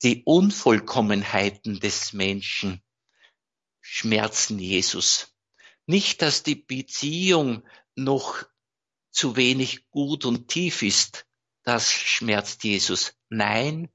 die 0.02 0.22
Unvollkommenheiten 0.24 1.80
des 1.80 2.12
Menschen 2.12 2.82
schmerzen 3.80 4.58
Jesus. 4.60 5.36
Nicht, 5.86 6.22
dass 6.22 6.44
die 6.44 6.54
Beziehung 6.54 7.66
noch 7.96 8.44
zu 9.12 9.36
wenig 9.36 9.88
gut 9.90 10.24
und 10.24 10.48
tief 10.48 10.82
ist, 10.82 11.26
das 11.62 11.92
schmerzt 11.92 12.64
Jesus. 12.64 13.14
Nein, 13.28 13.88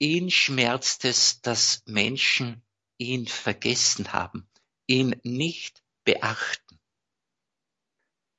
Ihn 0.00 0.30
schmerzt 0.30 1.04
es, 1.04 1.40
dass 1.40 1.82
Menschen 1.86 2.64
ihn 2.98 3.26
vergessen 3.26 4.12
haben. 4.12 4.48
ihn 4.86 5.20
nicht 5.22 5.82
beachten. 6.04 6.80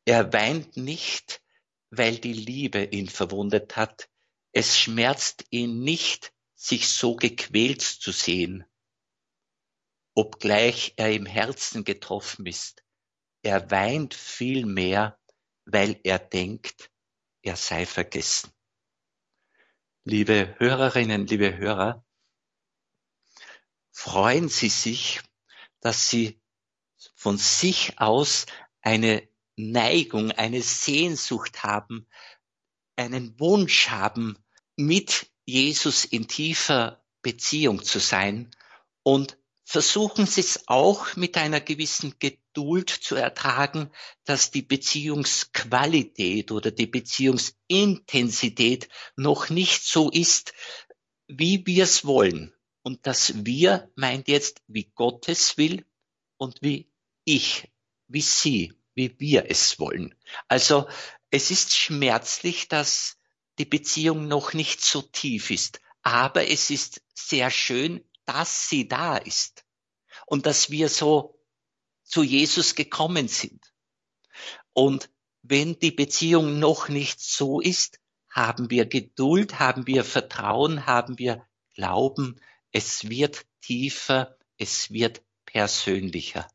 Er 0.06 0.34
weint 0.34 0.78
nicht, 0.78 1.44
weil 1.92 2.18
die 2.18 2.34
Liebe 2.34 2.86
ihn 2.86 3.08
verwundet 3.08 3.76
hat. 3.76 4.10
Es 4.52 4.80
schmerzt 4.80 5.46
ihn 5.52 5.82
nicht, 5.84 6.34
sich 6.56 6.88
so 6.88 7.16
gequält 7.16 7.82
zu 7.82 8.12
sehen. 8.12 8.66
Obgleich 10.16 10.94
er 10.96 11.12
im 11.12 11.28
Herzen 11.28 11.84
getroffen 11.84 12.48
ist, 12.48 12.84
er 13.44 13.70
weint 13.70 14.16
vielmehr, 14.16 15.19
weil 15.72 16.00
er 16.04 16.20
denkt, 16.20 16.92
er 17.42 17.56
sei 17.56 17.86
vergessen. 17.86 18.52
Liebe 20.04 20.56
Hörerinnen, 20.58 21.28
liebe 21.28 21.58
Hörer, 21.58 22.04
freuen 23.92 24.50
Sie 24.50 24.70
sich, 24.70 25.22
dass 25.82 26.10
Sie 26.10 26.42
von 27.16 27.38
sich 27.38 28.00
aus 28.00 28.46
eine 28.82 29.28
Neigung, 29.56 30.32
eine 30.32 30.62
Sehnsucht 30.62 31.64
haben, 31.64 32.08
einen 32.96 33.40
Wunsch 33.40 33.90
haben, 33.90 34.38
mit 34.76 35.30
Jesus 35.46 36.06
in 36.06 36.28
tiefer 36.28 37.04
Beziehung 37.22 37.84
zu 37.84 38.00
sein 38.00 38.50
und 39.04 39.38
versuchen 39.66 40.26
Sie 40.26 40.42
es 40.42 40.68
auch 40.68 41.16
mit 41.16 41.38
einer 41.38 41.62
gewissen 41.62 42.18
Geduld 42.18 42.40
zu 42.90 43.16
ertragen, 43.16 43.92
dass 44.26 44.52
die 44.52 44.62
Beziehungsqualität 44.62 46.52
oder 46.52 46.72
die 46.72 46.88
Beziehungsintensität 46.88 48.90
noch 49.16 49.50
nicht 49.50 49.84
so 49.84 50.10
ist, 50.10 50.54
wie 51.28 51.66
wir 51.66 51.84
es 51.84 52.06
wollen. 52.06 52.54
Und 52.82 53.06
dass 53.06 53.46
wir 53.46 53.92
meint 53.96 54.28
jetzt, 54.28 54.62
wie 54.68 54.92
Gott 54.96 55.30
es 55.30 55.58
will 55.58 55.86
und 56.38 56.62
wie 56.62 56.90
ich, 57.26 57.70
wie 58.08 58.22
Sie, 58.22 58.74
wie 58.96 59.20
wir 59.20 59.50
es 59.50 59.80
wollen. 59.80 60.16
Also 60.48 60.88
es 61.30 61.52
ist 61.52 61.76
schmerzlich, 61.76 62.68
dass 62.68 63.18
die 63.60 63.66
Beziehung 63.66 64.28
noch 64.28 64.54
nicht 64.54 64.82
so 64.82 65.02
tief 65.02 65.52
ist. 65.52 65.82
Aber 66.02 66.48
es 66.48 66.70
ist 66.70 67.02
sehr 67.14 67.52
schön, 67.52 68.04
dass 68.26 68.70
sie 68.70 68.88
da 68.88 69.18
ist 69.18 69.66
und 70.26 70.46
dass 70.46 70.70
wir 70.70 70.90
so 70.90 71.39
zu 72.10 72.24
Jesus 72.24 72.76
gekommen 72.76 73.28
sind. 73.28 73.74
Und 74.74 75.10
wenn 75.42 75.80
die 75.80 75.92
Beziehung 75.92 76.60
noch 76.60 76.90
nicht 76.90 77.22
so 77.22 77.62
ist, 77.62 78.00
haben 78.30 78.70
wir 78.70 78.86
Geduld, 78.86 79.60
haben 79.60 79.88
wir 79.88 80.04
Vertrauen, 80.04 80.86
haben 80.86 81.18
wir 81.18 81.46
Glauben, 81.74 82.40
es 82.72 83.10
wird 83.10 83.46
tiefer, 83.62 84.38
es 84.58 84.92
wird 84.92 85.24
persönlicher. 85.46 86.48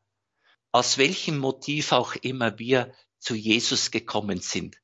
Aus 0.71 0.99
welchem 0.99 1.39
Motiv 1.39 1.93
auch 1.93 2.15
immer 2.15 2.59
wir 2.59 2.95
zu 3.19 3.35
Jesus 3.35 3.91
gekommen 3.91 4.41
sind. 4.41 4.77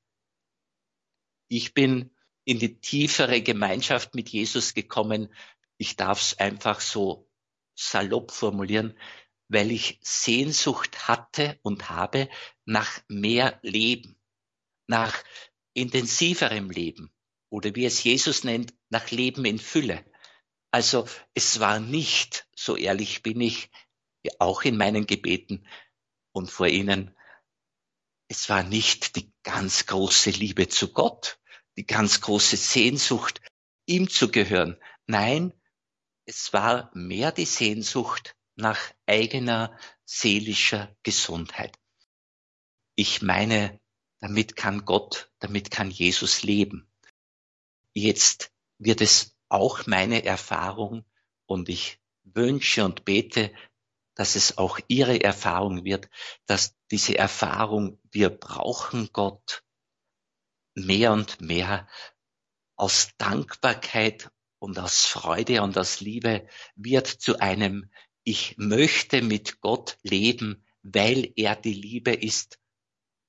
Ich 1.49 1.75
bin 1.75 2.15
in 2.45 2.59
die 2.59 2.81
tiefere 2.81 3.43
Gemeinschaft 3.43 4.15
mit 4.15 4.31
Jesus 4.31 4.73
gekommen 4.73 5.29
ich 5.81 5.97
darf 5.97 6.21
es 6.21 6.39
einfach 6.39 6.79
so 6.79 7.27
salopp 7.75 8.33
formulieren, 8.33 8.99
weil 9.51 9.73
ich 9.73 9.99
Sehnsucht 10.01 11.09
hatte 11.09 11.59
und 11.63 11.91
habe 11.91 12.31
nach 12.65 13.03
mehr 13.09 13.59
Leben, 13.63 14.17
nach 14.87 15.23
intensiverem 15.75 16.71
Leben 16.71 17.13
oder 17.51 17.75
wie 17.75 17.85
es 17.85 18.03
Jesus 18.03 18.45
nennt, 18.45 18.73
nach 18.91 19.11
Leben 19.11 19.45
in 19.45 19.59
Fülle. 19.59 20.05
Also 20.71 21.09
es 21.35 21.59
war 21.59 21.81
nicht, 21.81 22.49
so 22.55 22.77
ehrlich 22.77 23.23
bin 23.23 23.41
ich, 23.41 23.71
auch 24.39 24.63
in 24.63 24.77
meinen 24.77 25.07
Gebeten 25.07 25.67
und 26.33 26.51
vor 26.51 26.69
Ihnen, 26.69 27.17
es 28.29 28.49
war 28.49 28.63
nicht 28.63 29.17
die 29.17 29.33
ganz 29.43 29.87
große 29.87 30.31
Liebe 30.31 30.69
zu 30.69 30.93
Gott, 30.93 31.41
die 31.77 31.87
ganz 31.87 32.21
große 32.21 32.57
Sehnsucht, 32.57 33.41
ihm 33.87 34.09
zu 34.09 34.31
gehören. 34.31 34.77
Nein, 35.07 35.53
es 36.27 36.53
war 36.53 36.93
mehr 36.95 37.33
die 37.33 37.47
Sehnsucht 37.47 38.37
nach 38.57 38.79
eigener 39.07 39.77
seelischer 40.05 40.95
Gesundheit. 41.03 41.79
Ich 42.95 43.23
meine, 43.23 43.81
damit 44.21 44.57
kann 44.57 44.85
Gott, 44.85 45.31
damit 45.39 45.71
kann 45.71 45.91
Jesus 45.91 46.43
leben. 46.43 46.91
Jetzt 47.95 48.53
wird 48.79 49.01
es 49.01 49.37
auch 49.49 49.87
meine 49.87 50.25
Erfahrung 50.25 51.05
und 51.47 51.69
ich 51.69 51.99
wünsche 52.23 52.85
und 52.85 53.05
bete, 53.05 53.53
dass 54.15 54.37
es 54.37 54.59
auch 54.59 54.79
Ihre 54.89 55.23
Erfahrung 55.23 55.85
wird, 55.85 56.09
dass 56.47 56.77
diese 56.91 57.17
Erfahrung, 57.17 57.99
wir 58.11 58.29
brauchen 58.29 59.09
Gott 59.13 59.65
mehr 60.75 61.13
und 61.13 61.41
mehr 61.41 61.89
aus 62.77 63.11
Dankbarkeit 63.17 64.31
und 64.59 64.79
aus 64.79 65.07
Freude 65.07 65.63
und 65.63 65.77
aus 65.79 66.01
Liebe 66.01 66.47
wird 66.75 67.07
zu 67.07 67.39
einem 67.39 67.91
Ich 68.25 68.57
möchte 68.59 69.23
mit 69.23 69.61
Gott 69.61 69.99
leben, 70.03 70.65
weil 70.83 71.33
er 71.37 71.57
die 71.57 71.73
Liebe 71.73 72.13
ist 72.13 72.59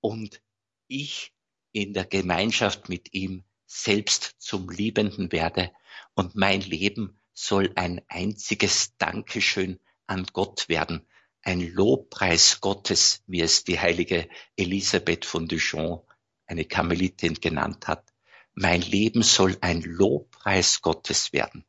und 0.02 0.42
ich 0.88 1.34
in 1.72 1.94
der 1.94 2.06
Gemeinschaft 2.06 2.90
mit 2.90 3.14
ihm 3.14 3.46
selbst 3.66 4.36
zum 4.38 4.70
Liebenden 4.70 5.32
werde 5.32 5.72
und 6.14 6.36
mein 6.36 6.60
Leben 6.60 7.18
soll 7.34 7.72
ein 7.76 8.02
einziges 8.10 8.98
Dankeschön 8.98 9.80
an 10.08 10.26
Gott 10.34 10.68
werden, 10.68 11.08
ein 11.42 11.62
Lobpreis 11.62 12.60
Gottes, 12.60 13.24
wie 13.28 13.42
es 13.42 13.64
die 13.64 13.80
heilige 13.80 14.28
Elisabeth 14.58 15.24
von 15.26 15.48
Duchamp, 15.48 16.04
eine 16.46 16.66
Karmelitin, 16.66 17.36
genannt 17.36 17.88
hat. 17.88 18.14
Mein 18.54 18.82
Leben 18.82 19.24
soll 19.24 19.58
ein 19.62 19.82
Lobpreis 19.82 20.82
Gottes 20.82 21.32
werden. 21.32 21.66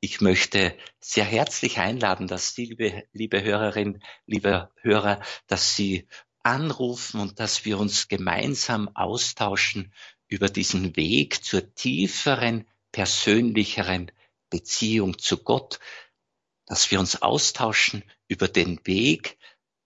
Ich 0.00 0.20
möchte 0.20 0.78
sehr 1.00 1.24
herzlich 1.24 1.78
einladen, 1.78 2.28
dass 2.28 2.54
Sie, 2.54 2.66
liebe, 2.66 3.04
liebe 3.12 3.42
Hörerin, 3.42 4.00
liebe 4.26 4.70
Hörer, 4.80 5.20
dass 5.48 5.74
Sie 5.74 6.06
anrufen 6.44 7.20
und 7.20 7.40
dass 7.40 7.64
wir 7.64 7.80
uns 7.80 8.06
gemeinsam 8.06 8.88
austauschen 8.94 9.92
über 10.28 10.48
diesen 10.48 10.94
Weg 10.94 11.42
zur 11.44 11.74
tieferen, 11.74 12.68
persönlicheren 12.92 14.12
Beziehung 14.50 15.18
zu 15.18 15.38
Gott, 15.38 15.80
dass 16.66 16.92
wir 16.92 17.00
uns 17.00 17.20
austauschen 17.20 18.04
über 18.28 18.46
den 18.46 18.78
Weg 18.84 19.36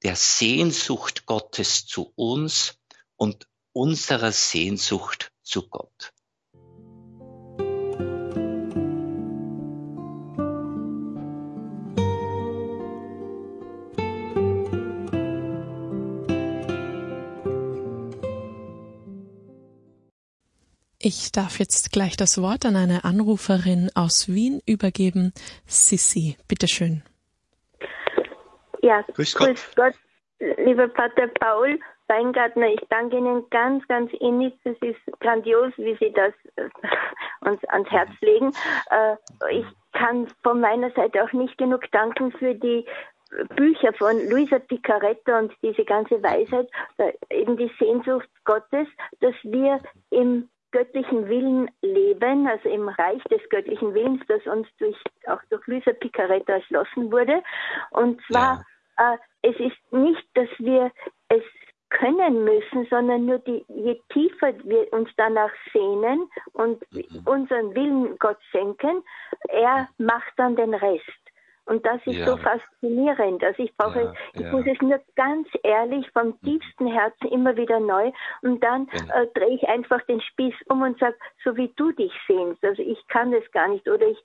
der 0.03 0.16
Sehnsucht 0.16 1.25
Gottes 1.25 1.87
zu 1.87 2.12
uns 2.16 2.79
und 3.16 3.48
unserer 3.72 4.33
Sehnsucht 4.33 5.33
zu 5.42 5.68
Gott. 5.68 6.12
Ich 21.05 21.33
darf 21.33 21.59
jetzt 21.59 21.91
gleich 21.91 22.17
das 22.17 22.41
Wort 22.41 22.65
an 22.65 22.77
eine 22.77 23.03
Anruferin 23.03 23.91
aus 23.97 24.29
Wien 24.29 24.61
übergeben. 24.67 25.33
Sissi, 25.67 26.37
bitteschön. 26.47 27.03
Ja, 28.83 29.03
grüß 29.12 29.35
Gott. 29.35 29.49
grüß 29.49 29.73
Gott, 29.75 29.95
lieber 30.65 30.87
Pater 30.87 31.27
Paul. 31.27 31.81
Weingartner, 32.07 32.69
ich 32.69 32.81
danke 32.88 33.17
Ihnen 33.17 33.43
ganz, 33.51 33.85
ganz 33.88 34.12
innig. 34.21 34.55
Es 34.62 34.77
ist 34.81 35.01
grandios, 35.19 35.73
wie 35.77 35.97
Sie 35.99 36.12
das 36.12 36.35
äh, 36.55 36.69
uns 37.49 37.65
ans 37.65 37.91
Herz 37.91 38.11
legen. 38.21 38.53
Äh, 38.91 39.17
ich 39.51 39.67
kann 39.93 40.29
von 40.45 40.61
meiner 40.61 40.93
Seite 40.93 41.25
auch 41.25 41.33
nicht 41.33 41.59
genug 41.59 41.91
danken 41.91 42.31
für 42.31 42.55
die 42.55 42.87
Bücher 43.57 43.93
von 43.95 44.17
Luisa 44.29 44.61
Picaretta 44.61 45.38
und 45.38 45.53
diese 45.62 45.85
ganze 45.85 46.23
Weisheit, 46.23 46.69
äh, 46.99 47.12
eben 47.31 47.57
die 47.57 47.73
Sehnsucht 47.79 48.29
Gottes, 48.45 48.87
dass 49.21 49.35
wir 49.43 49.81
im 50.11 50.49
göttlichen 50.73 51.29
Willen 51.29 51.71
leben, 51.83 52.47
also 52.47 52.69
im 52.69 52.89
Reich 52.89 53.23
des 53.25 53.41
göttlichen 53.51 53.95
Willens, 53.95 54.23
das 54.29 54.45
uns 54.47 54.67
durch, 54.79 54.97
auch 55.27 55.41
durch 55.51 55.67
Luisa 55.67 55.93
Picaretta 55.93 56.55
erschlossen 56.55 57.13
wurde. 57.13 57.43
Und 57.91 58.21
zwar, 58.27 58.65
ja. 58.99 59.15
äh, 59.15 59.19
es 59.43 59.57
ist 59.61 59.93
nicht, 59.93 60.27
dass 60.35 60.49
wir 60.59 60.91
es 61.29 61.43
können 61.91 62.45
müssen, 62.45 62.87
sondern 62.89 63.27
nur 63.27 63.39
die, 63.41 63.65
je 63.69 64.01
tiefer 64.13 64.53
wir 64.65 64.93
uns 64.93 65.11
danach 65.17 65.51
sehnen 65.73 66.29
und 66.53 66.83
mhm. 66.91 67.23
unseren 67.27 67.75
Willen 67.75 68.19
Gott 68.19 68.39
schenken, 68.51 69.03
er 69.49 69.89
macht 69.99 70.33
dann 70.37 70.57
den 70.57 70.75
Rest. 70.75 71.22
Und 71.64 71.87
das 71.87 72.01
ist 72.07 72.16
ja. 72.16 72.27
so 72.27 72.37
faszinierend. 72.37 73.42
Also 73.44 73.62
ich 73.62 73.77
brauche, 73.77 74.01
ja, 74.01 74.14
ich 74.35 74.40
ja. 74.40 74.53
muss 74.53 74.66
es 74.66 74.81
nur 74.81 75.01
ganz 75.14 75.48
ehrlich 75.62 76.11
vom 76.11 76.29
mhm. 76.29 76.40
tiefsten 76.42 76.87
Herzen 76.88 77.29
immer 77.29 77.57
wieder 77.57 77.79
neu 77.79 78.11
und 78.42 78.62
dann 78.62 78.87
genau. 78.87 79.14
äh, 79.14 79.27
drehe 79.35 79.55
ich 79.55 79.68
einfach 79.68 80.03
den 80.07 80.20
Spieß 80.20 80.55
um 80.68 80.83
und 80.83 80.98
sage, 80.98 81.16
so 81.44 81.57
wie 81.57 81.72
du 81.77 81.92
dich 81.92 82.12
sehnst. 82.27 82.64
Also 82.64 82.83
ich 82.83 82.98
kann 83.09 83.31
das 83.31 83.48
gar 83.53 83.68
nicht 83.68 83.88
oder 83.88 84.07
ich 84.07 84.22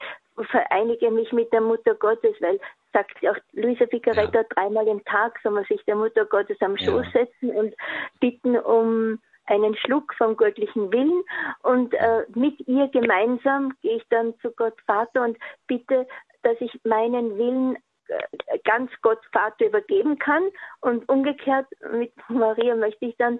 vereinige 0.49 1.11
mich 1.11 1.31
mit 1.31 1.51
der 1.53 1.61
Mutter 1.61 1.95
Gottes, 1.95 2.35
weil 2.41 2.59
sagt 2.93 3.17
auch 3.27 3.37
Luisa 3.53 3.85
Figaretto, 3.87 4.39
ja. 4.39 4.43
dreimal 4.43 4.87
im 4.87 5.03
Tag 5.05 5.39
soll 5.43 5.51
man 5.51 5.65
sich 5.65 5.83
der 5.85 5.95
Mutter 5.95 6.25
Gottes 6.25 6.57
am 6.61 6.77
Schoß 6.77 7.05
setzen 7.13 7.51
und 7.51 7.75
bitten 8.19 8.57
um 8.57 9.19
einen 9.47 9.75
Schluck 9.77 10.13
vom 10.15 10.35
göttlichen 10.35 10.91
Willen 10.91 11.23
und 11.63 11.93
äh, 11.93 12.25
mit 12.35 12.59
ihr 12.67 12.87
gemeinsam 12.89 13.73
gehe 13.81 13.97
ich 13.97 14.03
dann 14.09 14.33
zu 14.41 14.51
Gott 14.51 14.75
Vater 14.85 15.23
und 15.23 15.37
bitte, 15.67 16.05
dass 16.47 16.55
ich 16.61 16.71
meinen 16.85 17.37
Willen 17.37 17.77
äh, 18.07 18.59
ganz 18.63 18.89
Gott 19.01 19.19
Vater 19.33 19.65
übergeben 19.65 20.17
kann 20.17 20.43
und 20.79 21.07
umgekehrt 21.09 21.67
mit 21.91 22.13
Maria 22.29 22.75
möchte 22.75 23.05
ich 23.05 23.15
dann 23.17 23.39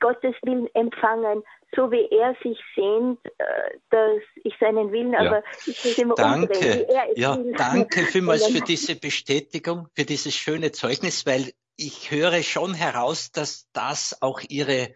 Gottes 0.00 0.34
Willen 0.42 0.68
empfangen, 0.74 1.44
so 1.76 1.90
wie 1.92 2.08
er 2.10 2.34
sich 2.42 2.58
sehnt, 2.74 3.24
äh, 3.38 3.78
dass 3.90 4.22
ich 4.42 4.54
seinen 4.58 4.90
Willen, 4.90 5.12
ja. 5.12 5.20
aber 5.20 5.44
ich 5.66 5.84
will 5.84 6.04
immer 6.04 6.14
danke. 6.16 6.52
umdrehen, 6.52 6.88
wie 6.88 6.92
er 6.92 7.10
es 7.10 7.18
ja, 7.18 7.36
will. 7.36 7.52
Danke 7.52 8.00
vielmals 8.02 8.46
für 8.48 8.60
diese 8.66 8.96
Bestätigung, 8.96 9.86
für 9.94 10.04
dieses 10.04 10.34
schöne 10.34 10.72
Zeugnis, 10.72 11.24
weil 11.24 11.52
ich 11.76 12.10
höre 12.10 12.42
schon 12.42 12.74
heraus, 12.74 13.30
dass 13.30 13.70
das 13.72 14.20
auch 14.20 14.40
Ihre 14.48 14.92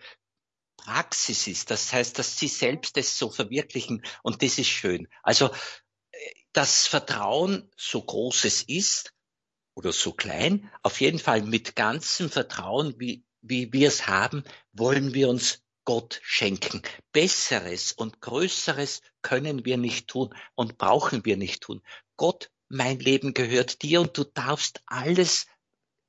Praxis 0.76 1.46
ist. 1.46 1.70
Das 1.70 1.92
heißt, 1.92 2.18
dass 2.18 2.38
Sie 2.38 2.48
selbst 2.48 2.96
es 2.96 3.16
so 3.16 3.30
verwirklichen 3.30 4.02
und 4.22 4.42
das 4.42 4.58
ist 4.58 4.68
schön. 4.68 5.06
Also 5.22 5.50
das 6.52 6.86
Vertrauen, 6.86 7.70
so 7.76 8.02
groß 8.02 8.44
es 8.44 8.62
ist 8.62 9.12
oder 9.74 9.92
so 9.92 10.12
klein, 10.12 10.70
auf 10.82 11.00
jeden 11.00 11.18
Fall 11.18 11.42
mit 11.42 11.76
ganzem 11.76 12.30
Vertrauen, 12.30 12.94
wie, 12.98 13.24
wie 13.40 13.72
wir 13.72 13.88
es 13.88 14.06
haben, 14.06 14.44
wollen 14.72 15.14
wir 15.14 15.28
uns 15.28 15.62
Gott 15.84 16.20
schenken. 16.22 16.82
Besseres 17.12 17.92
und 17.92 18.20
Größeres 18.20 19.00
können 19.22 19.64
wir 19.64 19.78
nicht 19.78 20.08
tun 20.08 20.34
und 20.54 20.78
brauchen 20.78 21.24
wir 21.24 21.36
nicht 21.36 21.62
tun. 21.62 21.82
Gott, 22.16 22.50
mein 22.68 22.98
Leben 23.00 23.34
gehört 23.34 23.82
dir 23.82 24.00
und 24.02 24.16
du 24.16 24.24
darfst 24.24 24.82
alles 24.86 25.46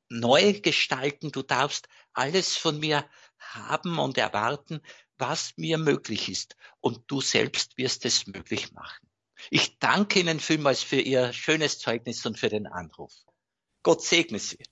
neu 0.10 0.60
gestalten, 0.62 1.32
du 1.32 1.42
darfst 1.42 1.88
alles 2.14 2.56
von 2.56 2.80
mir 2.80 3.10
haben 3.40 3.98
und 3.98 4.18
erwarten, 4.18 4.82
was 5.18 5.54
mir 5.58 5.78
möglich 5.78 6.30
ist. 6.30 6.56
Und 6.80 7.04
du 7.08 7.22
selbst 7.22 7.78
wirst 7.78 8.06
es 8.06 8.28
möglich 8.28 8.72
machen. 8.74 9.08
Ich 9.50 9.80
danke 9.80 10.20
Ihnen 10.20 10.40
vielmals 10.40 10.84
für 10.84 10.98
Ihr 11.00 11.34
schönes 11.34 11.80
Zeugnis 11.80 12.26
und 12.26 12.40
für 12.40 12.50
den 12.50 12.68
Anruf. 12.68 13.12
Gott 13.84 14.02
segne 14.02 14.40
Sie. 14.40 14.64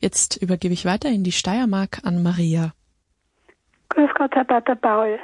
Jetzt 0.00 0.36
übergebe 0.36 0.74
ich 0.74 0.84
weiter 0.84 1.08
in 1.08 1.24
die 1.24 1.32
Steiermark 1.32 2.00
an 2.04 2.22
Maria. 2.22 2.72
Grüß 3.90 4.10
Gott, 4.14 4.34
Herr 4.34 4.44
Pater 4.44 4.76
Paul. 4.76 5.18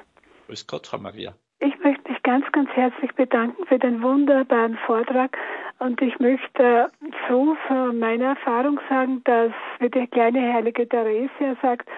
Grüß 0.46 0.66
Gott, 0.66 0.86
Frau 0.86 0.98
Maria. 0.98 1.34
Ich 1.60 1.78
möchte 1.82 2.10
mich 2.10 2.22
ganz, 2.22 2.44
ganz 2.52 2.68
herzlich 2.70 3.12
bedanken 3.12 3.64
für 3.66 3.78
den 3.78 4.02
wunderbaren 4.02 4.78
Vortrag. 4.86 5.36
Und 5.78 6.00
ich 6.00 6.18
möchte 6.18 6.90
so 7.28 7.56
von 7.66 7.98
meiner 7.98 8.30
Erfahrung 8.30 8.80
sagen, 8.88 9.22
dass, 9.24 9.52
wie 9.78 9.90
die 9.90 10.06
kleine 10.06 10.52
heilige 10.52 10.88
Theresia 10.88 11.56
sagt, 11.62 11.88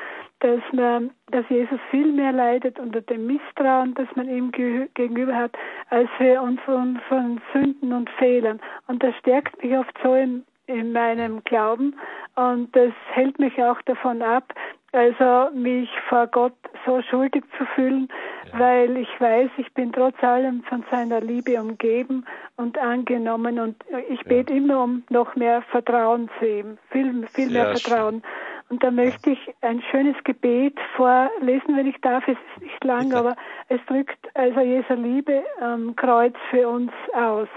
dass 0.40 0.60
man, 0.72 1.10
dass 1.30 1.48
Jesus 1.48 1.80
viel 1.90 2.12
mehr 2.12 2.32
leidet 2.32 2.78
unter 2.78 3.00
dem 3.00 3.26
Misstrauen, 3.26 3.94
das 3.94 4.08
man 4.14 4.28
ihm 4.28 4.52
gegenüber 4.52 5.34
hat, 5.34 5.56
als 5.90 6.08
wir 6.18 6.40
unseren 6.42 7.00
von 7.08 7.40
Sünden 7.52 7.92
und 7.92 8.08
Fehlern. 8.10 8.60
Und 8.86 9.02
das 9.02 9.14
stärkt 9.16 9.62
mich 9.62 9.76
oft 9.76 9.96
so 10.02 10.14
in, 10.14 10.44
in 10.66 10.92
meinem 10.92 11.42
Glauben 11.44 11.96
und 12.36 12.74
das 12.76 12.92
hält 13.10 13.38
mich 13.38 13.60
auch 13.62 13.80
davon 13.82 14.22
ab, 14.22 14.52
also 14.92 15.50
mich 15.54 15.90
vor 16.08 16.28
Gott 16.28 16.54
so 16.86 17.02
schuldig 17.02 17.44
zu 17.58 17.66
fühlen, 17.74 18.08
ja. 18.52 18.58
weil 18.58 18.96
ich 18.96 19.08
weiß, 19.20 19.50
ich 19.58 19.72
bin 19.74 19.92
trotz 19.92 20.22
allem 20.22 20.62
von 20.62 20.84
seiner 20.90 21.20
Liebe 21.20 21.60
umgeben 21.60 22.24
und 22.56 22.78
angenommen 22.78 23.58
und 23.58 23.76
ich 24.08 24.22
ja. 24.22 24.28
bete 24.28 24.54
immer 24.54 24.82
um 24.82 25.02
noch 25.10 25.36
mehr 25.36 25.62
Vertrauen 25.62 26.30
zu 26.38 26.46
ihm, 26.46 26.78
viel, 26.90 27.26
viel 27.26 27.50
mehr 27.50 27.76
Vertrauen. 27.76 28.22
Schön. 28.22 28.32
Und 28.70 28.84
da 28.84 28.90
möchte 28.90 29.30
ich 29.30 29.54
ein 29.62 29.82
schönes 29.90 30.16
Gebet 30.24 30.78
vorlesen, 30.94 31.76
wenn 31.76 31.86
ich 31.86 31.98
darf. 32.02 32.26
Es 32.28 32.36
ist 32.36 32.62
nicht 32.62 32.84
lang, 32.84 33.12
aber 33.14 33.34
es 33.68 33.80
drückt 33.86 34.18
also 34.34 34.60
Jesu 34.60 34.94
Liebe 34.94 35.42
am 35.60 35.96
Kreuz 35.96 36.34
für 36.50 36.68
uns 36.68 36.92
aus. 37.14 37.48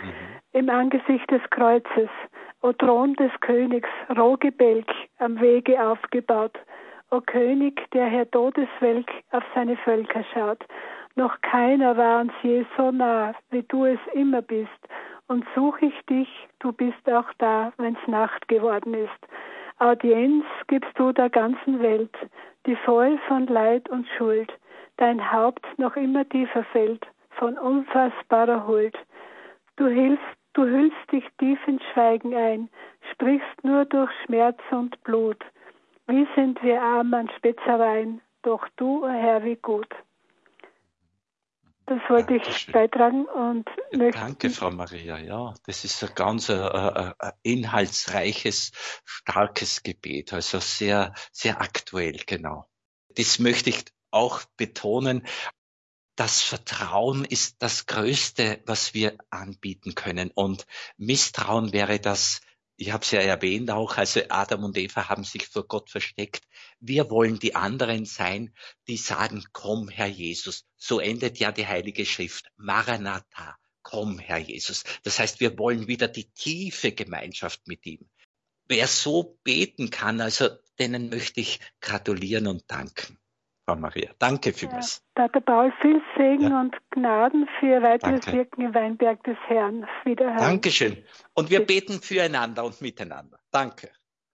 Mhm. 0.00 0.12
Im 0.52 0.70
Angesicht 0.70 1.30
des 1.30 1.42
Kreuzes, 1.50 2.10
o 2.60 2.72
Thron 2.72 3.14
des 3.14 3.32
Königs, 3.40 3.88
Rohgebälk 4.16 4.86
am 5.18 5.40
Wege 5.40 5.82
aufgebaut, 5.82 6.58
o 7.10 7.20
König, 7.20 7.90
der 7.92 8.06
Herr 8.06 8.30
Todeswelk 8.30 9.10
auf 9.30 9.42
seine 9.54 9.76
Völker 9.78 10.24
schaut. 10.32 10.64
Noch 11.16 11.40
keiner 11.40 11.96
war 11.96 12.20
uns 12.20 12.32
je 12.42 12.64
so 12.76 12.90
nah, 12.90 13.34
wie 13.50 13.62
du 13.62 13.84
es 13.84 14.00
immer 14.12 14.42
bist. 14.42 14.68
Und 15.26 15.44
such 15.54 15.78
ich 15.80 15.94
dich, 16.06 16.28
du 16.58 16.72
bist 16.72 17.08
auch 17.10 17.32
da, 17.38 17.72
wenn's 17.78 18.06
Nacht 18.06 18.46
geworden 18.48 18.94
ist. 18.94 19.26
Audienz 19.78 20.44
gibst 20.68 20.96
du 20.98 21.12
der 21.12 21.30
ganzen 21.30 21.80
Welt, 21.80 22.14
die 22.66 22.76
voll 22.76 23.18
von 23.26 23.46
Leid 23.46 23.88
und 23.88 24.06
Schuld, 24.16 24.52
dein 24.96 25.32
Haupt 25.32 25.66
noch 25.78 25.96
immer 25.96 26.28
tiefer 26.28 26.64
fällt, 26.64 27.06
von 27.30 27.58
unfassbarer 27.58 28.66
Huld. 28.66 28.96
Du 29.76 29.86
hilfst, 29.86 30.22
du 30.52 30.64
hüllst 30.64 31.12
dich 31.12 31.24
tief 31.38 31.58
ins 31.66 31.82
Schweigen 31.92 32.34
ein, 32.34 32.70
sprichst 33.12 33.64
nur 33.64 33.84
durch 33.84 34.10
Schmerz 34.24 34.60
und 34.70 35.02
Blut. 35.02 35.44
Wie 36.06 36.26
sind 36.36 36.62
wir 36.62 36.80
arm 36.80 37.12
an 37.12 37.28
Spitzereien, 37.36 38.20
doch 38.42 38.66
du, 38.76 39.04
o 39.04 39.08
Herr, 39.08 39.42
wie 39.42 39.56
gut. 39.56 39.88
Das 41.86 41.98
wollte 42.08 42.38
Dankeschön. 42.38 42.54
ich 42.54 42.72
beitragen 42.72 43.26
und 43.26 43.68
möchte. 43.92 44.18
Danke, 44.18 44.50
Frau 44.50 44.70
Maria. 44.70 45.18
Ja, 45.18 45.54
das 45.66 45.84
ist 45.84 46.02
ein 46.02 46.14
ganz 46.14 46.48
äh, 46.48 46.54
äh, 46.54 47.12
äh, 47.18 47.32
inhaltsreiches, 47.42 48.72
starkes 49.04 49.82
Gebet, 49.82 50.32
also 50.32 50.60
sehr, 50.60 51.12
sehr 51.30 51.60
aktuell, 51.60 52.16
genau. 52.26 52.66
Das 53.16 53.38
möchte 53.38 53.70
ich 53.70 53.84
auch 54.10 54.42
betonen. 54.56 55.26
Das 56.16 56.40
Vertrauen 56.40 57.24
ist 57.24 57.56
das 57.60 57.86
Größte, 57.86 58.62
was 58.66 58.94
wir 58.94 59.18
anbieten 59.30 59.94
können. 59.94 60.30
Und 60.34 60.66
Misstrauen 60.96 61.72
wäre 61.72 61.98
das 61.98 62.40
ich 62.76 62.92
habe 62.92 63.04
es 63.04 63.10
ja 63.12 63.20
erwähnt 63.20 63.70
auch, 63.70 63.96
also 63.96 64.20
Adam 64.28 64.64
und 64.64 64.76
Eva 64.76 65.08
haben 65.08 65.24
sich 65.24 65.46
vor 65.46 65.66
Gott 65.66 65.90
versteckt. 65.90 66.44
Wir 66.80 67.08
wollen 67.10 67.38
die 67.38 67.54
anderen 67.54 68.04
sein, 68.04 68.54
die 68.88 68.96
sagen, 68.96 69.44
komm, 69.52 69.88
Herr 69.88 70.08
Jesus. 70.08 70.64
So 70.76 70.98
endet 70.98 71.38
ja 71.38 71.52
die 71.52 71.66
Heilige 71.66 72.04
Schrift. 72.04 72.50
Maranatha, 72.56 73.56
komm, 73.82 74.18
Herr 74.18 74.38
Jesus. 74.38 74.82
Das 75.04 75.18
heißt, 75.18 75.40
wir 75.40 75.56
wollen 75.58 75.86
wieder 75.86 76.08
die 76.08 76.30
tiefe 76.30 76.92
Gemeinschaft 76.92 77.66
mit 77.68 77.86
ihm. 77.86 78.08
Wer 78.66 78.88
so 78.88 79.38
beten 79.44 79.90
kann, 79.90 80.20
also 80.20 80.48
denen 80.78 81.10
möchte 81.10 81.40
ich 81.40 81.60
gratulieren 81.80 82.46
und 82.48 82.64
danken. 82.66 83.18
Frau 83.66 83.76
Maria. 83.76 84.10
Danke 84.18 84.52
vielmals. 84.52 85.02
Ja, 85.16 85.22
Pater 85.22 85.40
Paul, 85.40 85.72
viel 85.80 86.02
Segen 86.16 86.50
ja. 86.50 86.60
und 86.60 86.76
Gnaden 86.90 87.48
für 87.60 87.82
weiteres 87.82 88.20
Danke. 88.20 88.32
Wirken 88.32 88.60
im 88.62 88.74
Weinberg 88.74 89.22
des 89.24 89.38
Herrn. 89.46 89.86
Wiederhören. 90.04 90.36
Dankeschön. 90.36 90.98
Und 91.32 91.50
wir 91.50 91.64
beten 91.64 92.00
füreinander 92.02 92.64
und 92.64 92.80
miteinander. 92.82 93.38
Danke. 93.50 93.90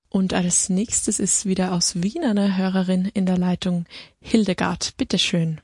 Und 0.08 0.34
als 0.34 0.68
nächstes 0.68 1.20
ist 1.20 1.46
wieder 1.46 1.72
aus 1.72 2.02
Wien 2.02 2.24
eine 2.24 2.56
Hörerin 2.56 3.08
in 3.14 3.26
der 3.26 3.38
Leitung, 3.38 3.86
Hildegard. 4.20 4.96
Bitteschön. 4.96 5.60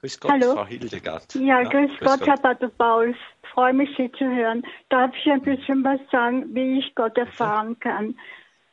Grüß 0.00 0.20
Gott, 0.20 0.30
Hallo. 0.30 0.54
Frau 0.54 0.66
Hildegard. 0.66 1.34
Ja, 1.34 1.60
ja 1.60 1.62
grüß, 1.68 1.90
grüß 1.98 2.08
Gott, 2.08 2.20
Gott, 2.20 2.28
Herr 2.28 2.36
Pater 2.38 2.68
Paul. 2.68 3.10
Ich 3.10 3.50
freue 3.50 3.74
mich, 3.74 3.90
Sie 3.98 4.10
zu 4.12 4.24
hören. 4.24 4.62
Darf 4.88 5.10
ich 5.14 5.30
ein 5.30 5.42
bisschen 5.42 5.84
was 5.84 6.00
sagen, 6.10 6.54
wie 6.54 6.78
ich 6.78 6.94
Gott 6.94 7.18
erfahren 7.18 7.78
kann? 7.80 8.16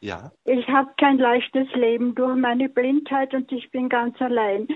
Ja. 0.02 0.32
Ich 0.46 0.68
habe 0.68 0.92
kein 0.98 1.18
leichtes 1.18 1.74
Leben 1.74 2.16
durch 2.16 2.36
meine 2.36 2.70
Blindheit 2.70 3.34
und 3.34 3.52
ich 3.52 3.72
bin 3.72 3.90
ganz 3.90 4.22
allein. 4.22 4.68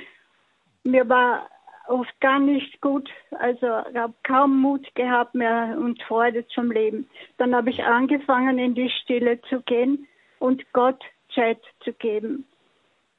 Mir 0.83 1.07
war 1.07 1.49
oft 1.87 2.19
gar 2.21 2.39
nicht 2.39 2.81
gut, 2.81 3.09
also 3.31 3.67
habe 3.67 4.13
kaum 4.23 4.61
Mut 4.61 4.87
gehabt 4.95 5.35
mehr 5.35 5.75
und 5.79 6.01
Freude 6.03 6.47
zum 6.47 6.71
Leben. 6.71 7.09
Dann 7.37 7.55
habe 7.55 7.69
ich 7.69 7.83
angefangen, 7.83 8.59
in 8.59 8.75
die 8.75 8.89
Stille 8.89 9.41
zu 9.49 9.61
gehen 9.61 10.07
und 10.39 10.71
Gott 10.73 11.01
Zeit 11.33 11.59
zu 11.83 11.93
geben. 11.93 12.45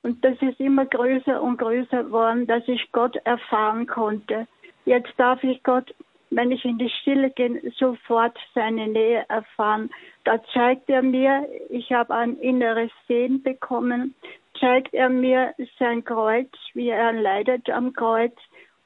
Und 0.03 0.24
das 0.24 0.40
ist 0.40 0.61
immer 0.61 0.86
größer 0.86 1.42
und 1.42 1.59
größer 1.59 2.05
geworden, 2.05 2.46
dass 2.46 2.66
ich 2.68 2.90
Gott 2.92 3.16
erfahren 3.24 3.86
konnte. 3.86 4.46
Jetzt 4.86 5.12
darf 5.18 5.42
ich 5.44 5.62
Gott 5.62 5.94
wenn 6.31 6.53
ich 6.53 6.64
in 6.64 6.78
die 6.78 6.91
Stille 7.01 7.31
gehe, 7.31 7.61
sofort 7.76 8.39
seine 8.55 8.89
Nähe 8.89 9.24
erfahren. 9.28 9.91
Da 10.24 10.43
zeigt 10.53 10.89
er 10.89 11.03
mir, 11.03 11.49
ich 11.68 11.93
habe 11.93 12.14
ein 12.14 12.39
inneres 12.39 12.91
Sehen 13.09 13.43
bekommen, 13.43 14.14
zeigt 14.59 14.95
er 14.95 15.09
mir 15.09 15.55
sein 15.78 16.05
Kreuz, 16.05 16.51
wie 16.74 16.89
er 16.89 17.12
leidet 17.12 17.68
am 17.70 17.93
Kreuz. 17.93 18.37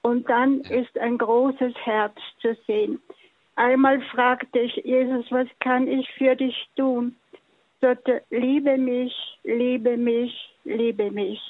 Und 0.02 0.28
dann 0.28 0.60
ist 0.60 0.98
ein 0.98 1.18
großes 1.18 1.74
Herz 1.84 2.16
zu 2.40 2.56
sehen. 2.66 3.00
Einmal 3.56 4.00
fragte 4.02 4.58
ich 4.58 4.76
Jesus, 4.84 5.26
was 5.30 5.48
kann 5.60 5.86
ich 5.86 6.08
für 6.18 6.34
dich 6.36 6.56
tun? 6.76 7.16
Sagte, 7.80 8.22
liebe 8.30 8.76
mich, 8.76 9.14
liebe 9.44 9.96
mich, 9.96 10.32
liebe 10.64 11.10
mich. 11.10 11.40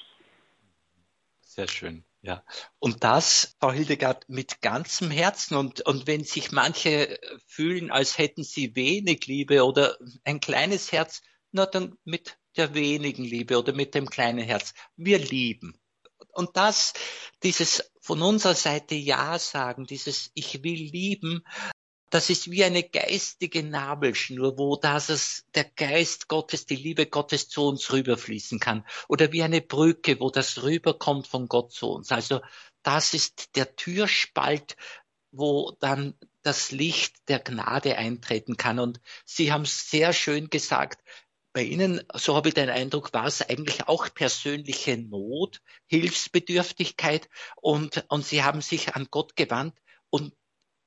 Sehr 1.41 1.69
schön. 1.69 2.05
Ja, 2.25 2.43
und 2.79 3.05
das, 3.05 3.55
Frau 3.61 3.71
Hildegard, 3.71 4.27
mit 4.31 4.63
ganzem 4.63 5.11
Herzen. 5.11 5.57
Und, 5.57 5.83
und 5.83 6.07
wenn 6.07 6.25
sich 6.25 6.53
manche 6.53 7.19
fühlen, 7.47 7.91
als 7.91 8.17
hätten 8.17 8.45
sie 8.45 8.75
wenig 8.75 9.27
Liebe 9.27 9.63
oder 9.63 9.99
ein 10.25 10.41
kleines 10.41 10.91
Herz, 10.91 11.21
na 11.53 11.67
dann 11.67 11.99
mit 12.05 12.39
der 12.57 12.73
wenigen 12.73 13.25
Liebe 13.25 13.59
oder 13.59 13.75
mit 13.75 13.95
dem 13.95 14.09
kleinen 14.09 14.43
Herz. 14.43 14.73
Wir 14.97 15.19
lieben. 15.19 15.79
Und 16.33 16.57
das, 16.57 16.95
dieses 17.43 17.93
von 18.01 18.23
unserer 18.23 18.55
Seite 18.55 18.95
Ja 18.95 19.39
sagen, 19.39 19.85
dieses 19.85 20.31
Ich 20.33 20.65
will 20.65 20.83
lieben, 20.83 21.45
das 22.15 22.31
ist 22.31 22.49
wie 22.49 22.63
eine 22.63 22.85
geistige 22.85 23.65
Nabelschnur, 23.65 24.57
wo 24.57 24.77
das 24.77 25.09
es, 25.09 25.47
der 25.57 25.65
Geist 25.65 26.29
Gottes, 26.29 26.65
die 26.65 26.77
Liebe 26.77 27.07
Gottes 27.07 27.49
zu 27.49 27.67
uns 27.67 27.93
rüberfließen 27.93 28.61
kann. 28.61 28.87
Oder 29.09 29.33
wie 29.33 29.43
eine 29.43 29.61
Brücke, 29.61 30.21
wo 30.21 30.31
das 30.31 30.63
rüberkommt 30.63 31.27
von 31.27 31.49
Gott 31.49 31.73
zu 31.73 31.89
uns. 31.89 32.13
Also 32.13 32.41
das 32.85 33.15
ist 33.15 33.57
der 33.57 33.75
Türspalt, 33.75 34.77
wo 35.33 35.73
dann 35.81 36.15
das 36.43 36.71
Licht 36.71 37.17
der 37.29 37.41
Gnade 37.41 37.97
eintreten 37.97 38.57
kann. 38.57 38.79
Und 38.79 39.01
Sie 39.25 39.51
haben 39.51 39.65
sehr 39.65 40.13
schön 40.13 40.51
gesagt, 40.51 41.03
bei 41.53 41.65
Ihnen, 41.65 42.01
so 42.15 42.37
habe 42.37 42.47
ich 42.47 42.55
den 42.55 42.71
Eindruck, 42.71 43.13
war 43.13 43.27
es 43.27 43.43
eigentlich 43.43 43.89
auch 43.89 44.15
persönliche 44.15 44.99
Not, 44.99 45.63
Hilfsbedürftigkeit 45.87 47.29
und, 47.57 48.05
und 48.09 48.25
Sie 48.25 48.45
haben 48.45 48.61
sich 48.61 48.95
an 48.95 49.09
Gott 49.11 49.35
gewandt 49.35 49.75
und 50.11 50.33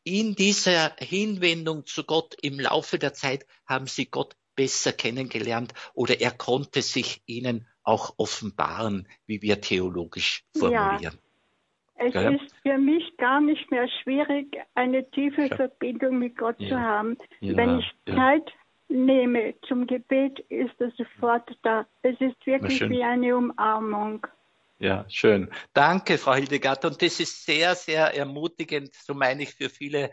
in 0.07 0.35
dieser 0.35 0.95
Hinwendung 0.99 1.85
zu 1.85 2.05
Gott 2.05 2.35
im 2.41 2.59
Laufe 2.59 2.97
der 2.97 3.13
Zeit 3.13 3.45
haben 3.65 3.87
sie 3.87 4.05
Gott 4.05 4.35
besser 4.55 4.93
kennengelernt 4.93 5.73
oder 5.93 6.21
er 6.21 6.31
konnte 6.31 6.81
sich 6.81 7.21
ihnen 7.25 7.67
auch 7.83 8.13
offenbaren, 8.17 9.07
wie 9.25 9.41
wir 9.41 9.59
theologisch 9.59 10.45
formulieren. 10.57 11.01
Ja. 11.01 11.11
Es 11.99 12.13
ja. 12.13 12.29
ist 12.29 12.55
für 12.61 12.77
mich 12.77 13.17
gar 13.17 13.41
nicht 13.41 13.69
mehr 13.71 13.87
schwierig, 14.01 14.55
eine 14.75 15.09
tiefe 15.11 15.47
ja. 15.47 15.55
Verbindung 15.55 16.19
mit 16.19 16.37
Gott 16.37 16.57
zu 16.59 16.79
haben. 16.79 17.17
Wenn 17.41 17.79
ich 17.79 17.91
Zeit 18.05 18.49
nehme 18.87 19.55
zum 19.67 19.87
Gebet, 19.87 20.39
ist 20.49 20.79
er 20.79 20.91
sofort 20.91 21.49
da. 21.63 21.85
Es 22.03 22.19
ist 22.21 22.45
wirklich 22.45 22.87
wie 22.87 23.03
eine 23.03 23.35
Umarmung. 23.35 24.25
Ja, 24.79 25.05
schön. 25.09 25.51
Danke, 25.73 26.19
Frau 26.19 26.35
Hildegard. 26.35 26.85
Und 26.85 27.01
das 27.01 27.19
ist 27.19 27.45
sehr, 27.45 27.73
sehr 27.75 28.15
ermutigend, 28.15 28.93
so 28.93 29.15
meine 29.15 29.43
ich, 29.43 29.55
für 29.55 29.69
viele 29.69 30.11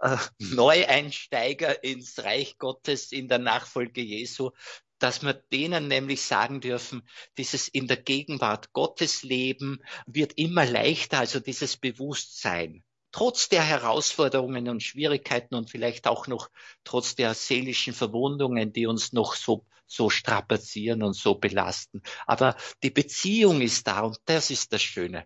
äh, 0.00 0.16
Neueinsteiger 0.38 1.84
ins 1.84 2.24
Reich 2.24 2.56
Gottes 2.56 3.12
in 3.12 3.28
der 3.28 3.38
Nachfolge 3.38 4.00
Jesu, 4.00 4.52
dass 4.98 5.22
wir 5.22 5.34
denen 5.34 5.88
nämlich 5.88 6.22
sagen 6.22 6.62
dürfen, 6.62 7.06
dieses 7.36 7.68
in 7.68 7.88
der 7.88 7.98
Gegenwart 7.98 8.72
Gottes 8.72 9.22
Leben 9.22 9.82
wird 10.06 10.32
immer 10.38 10.64
leichter, 10.64 11.18
also 11.18 11.38
dieses 11.38 11.76
Bewusstsein 11.76 12.82
trotz 13.16 13.48
der 13.48 13.62
Herausforderungen 13.62 14.68
und 14.68 14.82
Schwierigkeiten 14.82 15.54
und 15.54 15.70
vielleicht 15.70 16.06
auch 16.06 16.26
noch 16.26 16.50
trotz 16.84 17.14
der 17.14 17.32
seelischen 17.32 17.94
Verwundungen, 17.94 18.74
die 18.74 18.86
uns 18.86 19.14
noch 19.14 19.32
so, 19.32 19.64
so 19.86 20.10
strapazieren 20.10 21.02
und 21.02 21.14
so 21.14 21.34
belasten. 21.34 22.02
Aber 22.26 22.56
die 22.82 22.90
Beziehung 22.90 23.62
ist 23.62 23.86
da 23.86 24.00
und 24.00 24.18
das 24.26 24.50
ist 24.50 24.74
das 24.74 24.82
Schöne. 24.82 25.24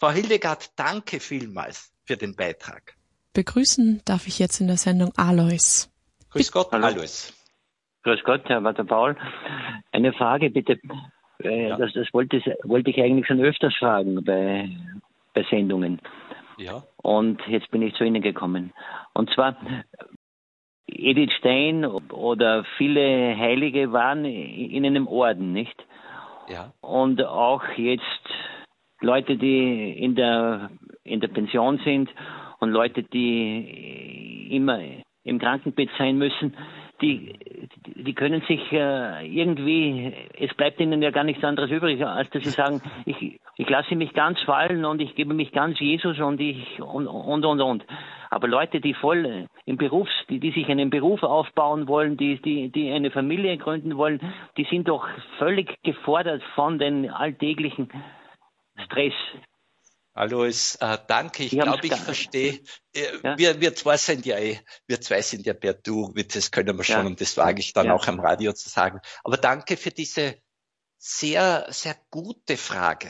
Frau 0.00 0.10
Hildegard, 0.10 0.70
danke 0.74 1.20
vielmals 1.20 1.92
für 2.04 2.16
den 2.16 2.34
Beitrag. 2.34 2.96
Begrüßen 3.32 4.02
darf 4.04 4.26
ich 4.26 4.40
jetzt 4.40 4.60
in 4.60 4.66
der 4.66 4.76
Sendung 4.76 5.12
Alois. 5.16 5.88
Grüß 6.30 6.50
Gott, 6.50 6.72
Hallo. 6.72 6.84
Alois. 6.84 7.32
Grüß 8.02 8.24
Gott, 8.24 8.42
Herr 8.46 8.64
Walter 8.64 8.84
Paul. 8.84 9.16
Eine 9.92 10.12
Frage 10.14 10.50
bitte. 10.50 10.80
Äh, 11.44 11.68
ja. 11.68 11.76
Das, 11.76 11.92
das 11.92 12.08
wollte, 12.12 12.42
wollte, 12.64 12.90
ich 12.90 13.00
eigentlich 13.00 13.28
schon 13.28 13.40
öfters 13.40 13.76
fragen 13.76 14.24
bei, 14.24 14.68
bei 15.32 15.46
Sendungen. 15.48 16.00
Ja. 16.60 16.82
Und 17.02 17.40
jetzt 17.46 17.70
bin 17.70 17.82
ich 17.82 17.94
zu 17.94 18.04
Ihnen 18.04 18.22
gekommen. 18.22 18.72
Und 19.14 19.30
zwar, 19.30 19.56
Edith 20.86 21.32
Stein 21.38 21.86
oder 21.86 22.64
viele 22.76 23.36
Heilige 23.36 23.92
waren 23.92 24.24
in 24.24 24.84
einem 24.84 25.08
Orden, 25.08 25.52
nicht? 25.52 25.86
Ja. 26.48 26.72
Und 26.80 27.22
auch 27.24 27.64
jetzt 27.76 28.02
Leute, 29.00 29.36
die 29.36 29.92
in 29.92 30.14
der, 30.14 30.70
in 31.04 31.20
der 31.20 31.28
Pension 31.28 31.78
sind 31.78 32.10
und 32.58 32.70
Leute, 32.70 33.04
die 33.04 34.48
immer 34.50 34.80
im 35.24 35.38
Krankenbett 35.38 35.90
sein 35.96 36.18
müssen, 36.18 36.54
die, 37.00 37.38
die 37.84 38.14
können 38.14 38.42
sich 38.42 38.60
äh, 38.72 39.26
irgendwie, 39.26 40.12
es 40.38 40.52
bleibt 40.54 40.80
ihnen 40.80 41.02
ja 41.02 41.10
gar 41.10 41.24
nichts 41.24 41.42
anderes 41.44 41.70
übrig, 41.70 42.04
als 42.04 42.28
dass 42.30 42.42
sie 42.42 42.50
sagen, 42.50 42.82
ich, 43.06 43.40
ich 43.56 43.68
lasse 43.68 43.94
mich 43.96 44.12
ganz 44.12 44.40
fallen 44.40 44.84
und 44.84 45.00
ich 45.00 45.14
gebe 45.14 45.34
mich 45.34 45.52
ganz 45.52 45.78
Jesus 45.80 46.18
und 46.18 46.40
ich 46.40 46.80
und 46.80 47.06
und 47.06 47.44
und 47.44 47.60
und. 47.60 47.84
Aber 48.30 48.48
Leute, 48.48 48.80
die 48.80 48.94
voll 48.94 49.46
im 49.66 49.76
Berufs, 49.76 50.12
die, 50.28 50.38
die 50.38 50.52
sich 50.52 50.68
einen 50.68 50.90
Beruf 50.90 51.22
aufbauen 51.22 51.88
wollen, 51.88 52.16
die, 52.16 52.40
die, 52.40 52.70
die 52.70 52.90
eine 52.90 53.10
Familie 53.10 53.56
gründen 53.58 53.96
wollen, 53.96 54.20
die 54.56 54.64
sind 54.64 54.88
doch 54.88 55.06
völlig 55.38 55.82
gefordert 55.82 56.42
von 56.54 56.78
den 56.78 57.10
alltäglichen 57.10 57.90
Stress, 58.84 59.14
Alois, 60.12 60.76
äh, 60.80 60.98
danke. 61.06 61.44
Ich 61.44 61.52
glaube, 61.52 61.86
ich 61.86 61.94
verstehe. 61.94 62.60
Äh, 62.92 63.18
ja? 63.22 63.38
Wir, 63.38 63.60
wir 63.60 63.74
zwei 63.74 63.96
sind 63.96 64.26
ja 64.26 64.38
eh, 64.38 64.58
wir 64.86 65.00
zwei 65.00 65.22
sind 65.22 65.46
ja 65.46 65.54
per 65.54 65.74
Du, 65.74 66.12
das 66.12 66.50
können 66.50 66.76
wir 66.76 66.84
schon 66.84 66.96
ja. 66.96 67.06
und 67.06 67.20
das 67.20 67.36
wage 67.36 67.60
ich 67.60 67.72
dann 67.72 67.86
ja. 67.86 67.94
auch 67.94 68.06
am 68.08 68.18
Radio 68.20 68.52
zu 68.52 68.68
sagen. 68.68 69.00
Aber 69.22 69.36
danke 69.36 69.76
für 69.76 69.90
diese 69.90 70.36
sehr, 70.98 71.66
sehr 71.70 71.96
gute 72.10 72.56
Frage. 72.56 73.08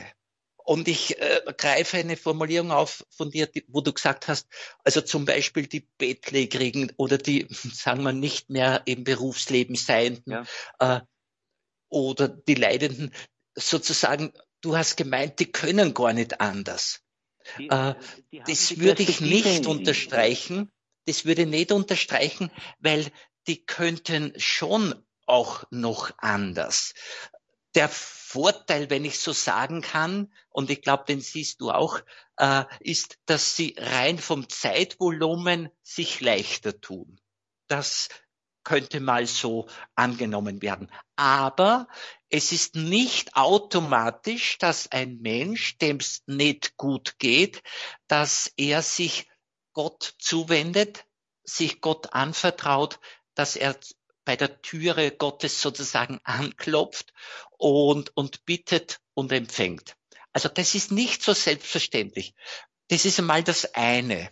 Und 0.63 0.87
ich 0.87 1.19
äh, 1.19 1.41
greife 1.57 1.97
eine 1.97 2.15
Formulierung 2.15 2.71
auf 2.71 3.03
von 3.09 3.31
dir, 3.31 3.47
die, 3.47 3.65
wo 3.67 3.81
du 3.81 3.91
gesagt 3.91 4.27
hast, 4.27 4.47
also 4.83 5.01
zum 5.01 5.25
Beispiel 5.25 5.65
die 5.65 5.89
Bettlägerigen 5.97 6.91
oder 6.97 7.17
die, 7.17 7.47
sagen 7.49 8.03
wir, 8.03 8.13
nicht 8.13 8.49
mehr 8.49 8.83
im 8.85 9.03
Berufsleben 9.03 9.75
Seienden 9.75 10.45
äh, 10.79 11.01
oder 11.89 12.27
die 12.27 12.55
Leidenden, 12.55 13.11
sozusagen 13.55 14.33
du 14.61 14.77
hast 14.77 14.97
gemeint, 14.97 15.39
die 15.39 15.51
können 15.51 15.93
gar 15.93 16.13
nicht 16.13 16.39
anders. 16.39 17.01
Die, 17.57 17.67
äh, 17.69 17.95
die 18.31 18.41
das 18.45 18.77
würde 18.77 19.03
ich 19.03 19.21
nicht 19.21 19.65
unterstreichen. 19.65 20.71
Das 21.05 21.25
würde 21.25 21.45
nicht 21.45 21.71
unterstreichen, 21.71 22.51
weil 22.79 23.11
die 23.47 23.65
könnten 23.65 24.33
schon 24.37 24.93
auch 25.25 25.63
noch 25.71 26.11
anders. 26.17 26.93
Der 27.73 27.89
Vorteil, 27.89 28.89
wenn 28.89 29.05
ich 29.05 29.19
so 29.19 29.33
sagen 29.33 29.81
kann, 29.81 30.31
und 30.49 30.69
ich 30.69 30.81
glaube, 30.81 31.05
den 31.07 31.21
siehst 31.21 31.59
du 31.61 31.71
auch, 31.71 31.99
äh, 32.37 32.65
ist, 32.79 33.17
dass 33.25 33.55
sie 33.55 33.75
rein 33.77 34.19
vom 34.19 34.47
Zeitvolumen 34.47 35.69
sich 35.81 36.21
leichter 36.21 36.79
tun. 36.79 37.19
Das 37.67 38.09
könnte 38.63 38.99
mal 38.99 39.25
so 39.27 39.67
angenommen 39.95 40.61
werden. 40.61 40.91
Aber 41.15 41.87
es 42.29 42.51
ist 42.51 42.75
nicht 42.75 43.35
automatisch, 43.35 44.57
dass 44.57 44.91
ein 44.91 45.19
Mensch, 45.21 45.77
dem 45.77 45.97
es 45.97 46.23
nicht 46.27 46.77
gut 46.77 47.19
geht, 47.19 47.61
dass 48.07 48.51
er 48.57 48.81
sich 48.81 49.27
Gott 49.73 50.15
zuwendet, 50.19 51.05
sich 51.43 51.81
Gott 51.81 52.13
anvertraut, 52.13 52.99
dass 53.35 53.55
er 53.55 53.77
bei 54.25 54.35
der 54.35 54.61
Türe 54.61 55.11
Gottes 55.11 55.61
sozusagen 55.61 56.19
anklopft 56.23 57.13
und, 57.57 58.15
und 58.15 58.45
bittet 58.45 58.99
und 59.13 59.31
empfängt. 59.31 59.95
Also 60.33 60.49
das 60.49 60.75
ist 60.75 60.91
nicht 60.91 61.23
so 61.23 61.33
selbstverständlich. 61.33 62.33
Das 62.87 63.05
ist 63.05 63.19
einmal 63.19 63.43
das 63.43 63.73
eine. 63.73 64.29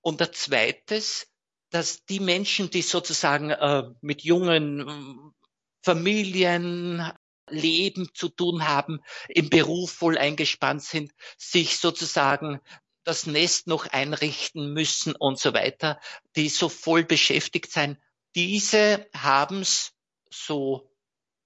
Und 0.00 0.20
der 0.20 0.32
zweites, 0.32 1.28
dass 1.70 2.04
die 2.04 2.20
Menschen, 2.20 2.70
die 2.70 2.82
sozusagen 2.82 3.50
äh, 3.50 3.84
mit 4.00 4.22
jungen 4.22 4.88
äh, 4.88 5.44
Familien, 5.82 7.12
Leben 7.50 8.10
zu 8.14 8.28
tun 8.28 8.68
haben, 8.68 9.00
im 9.28 9.48
Beruf 9.48 9.92
voll 9.92 10.18
eingespannt 10.18 10.82
sind, 10.82 11.12
sich 11.38 11.78
sozusagen 11.78 12.60
das 13.04 13.26
Nest 13.26 13.66
noch 13.66 13.86
einrichten 13.86 14.72
müssen 14.74 15.14
und 15.16 15.38
so 15.38 15.54
weiter, 15.54 15.98
die 16.36 16.50
so 16.50 16.68
voll 16.68 17.04
beschäftigt 17.04 17.72
sein. 17.72 17.96
Diese 18.34 19.08
haben 19.14 19.62
es, 19.62 19.92
so 20.30 20.94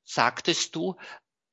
sagtest 0.05 0.75
du, 0.75 0.97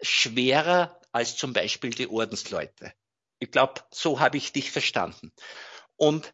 schwerer 0.01 0.99
als 1.11 1.37
zum 1.37 1.53
Beispiel 1.53 1.91
die 1.91 2.07
Ordensleute. 2.07 2.93
Ich 3.39 3.51
glaube, 3.51 3.81
so 3.91 4.19
habe 4.19 4.37
ich 4.37 4.51
dich 4.51 4.71
verstanden. 4.71 5.31
Und 5.95 6.33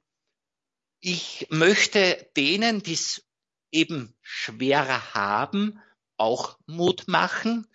ich 1.06 1.48
möchte 1.52 2.32
denen, 2.36 2.82
die 2.82 2.94
es 2.94 3.24
eben 3.72 4.18
schwerer 4.24 5.14
haben, 5.14 5.80
auch 6.18 6.58
Mut 6.66 7.08
machen. 7.08 7.68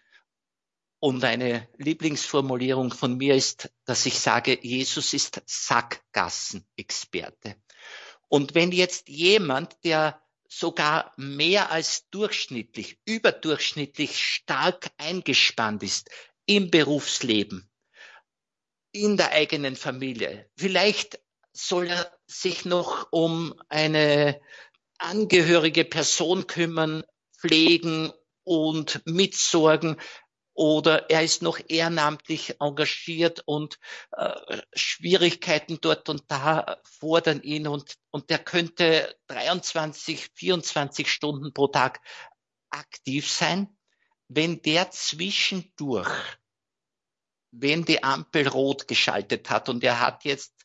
Und 0.99 1.23
eine 1.23 1.69
Lieblingsformulierung 1.77 2.93
von 2.93 3.17
mir 3.17 3.37
ist, 3.37 3.73
dass 3.85 4.05
ich 4.05 4.19
sage, 4.19 4.59
Jesus 4.61 5.13
ist 5.13 5.43
Sackgassenexperte. 5.47 7.55
Und 8.27 8.57
wenn 8.57 8.73
jetzt 8.73 9.09
jemand, 9.09 9.77
der 9.85 10.21
sogar 10.49 11.13
mehr 11.17 11.71
als 11.71 12.11
durchschnittlich, 12.11 12.99
überdurchschnittlich 13.05 14.19
stark 14.19 14.91
eingespannt 14.99 15.85
ist 15.85 16.11
im 16.47 16.73
Berufsleben, 16.73 17.71
in 18.91 19.17
der 19.17 19.31
eigenen 19.31 19.77
Familie. 19.77 20.51
Vielleicht 20.57 21.21
soll 21.53 21.87
er 21.87 22.20
sich 22.31 22.65
noch 22.65 23.09
um 23.11 23.55
eine 23.69 24.41
angehörige 24.99 25.85
Person 25.85 26.47
kümmern, 26.47 27.03
pflegen 27.39 28.13
und 28.45 29.03
mitsorgen 29.07 29.97
oder 30.53 31.09
er 31.09 31.23
ist 31.23 31.43
noch 31.43 31.59
ehrenamtlich 31.69 32.61
engagiert 32.61 33.43
und 33.47 33.79
äh, 34.13 34.61
Schwierigkeiten 34.75 35.79
dort 35.81 36.09
und 36.09 36.25
da 36.29 36.79
fordern 36.85 37.43
ihn 37.43 37.67
und, 37.67 37.97
und 38.11 38.31
der 38.31 38.39
könnte 38.39 39.17
23, 39.29 40.29
24 40.35 41.11
Stunden 41.11 41.55
pro 41.55 41.69
Tag 41.69 42.01
aktiv 42.69 43.31
sein. 43.31 43.77
Wenn 44.29 44.61
der 44.61 44.91
zwischendurch, 44.91 46.13
wenn 47.53 47.85
die 47.85 48.03
Ampel 48.05 48.47
rot 48.47 48.87
geschaltet 48.87 49.51
hat 49.51 49.69
und 49.69 49.83
er 49.83 50.01
hat 50.01 50.25
jetzt 50.25 50.60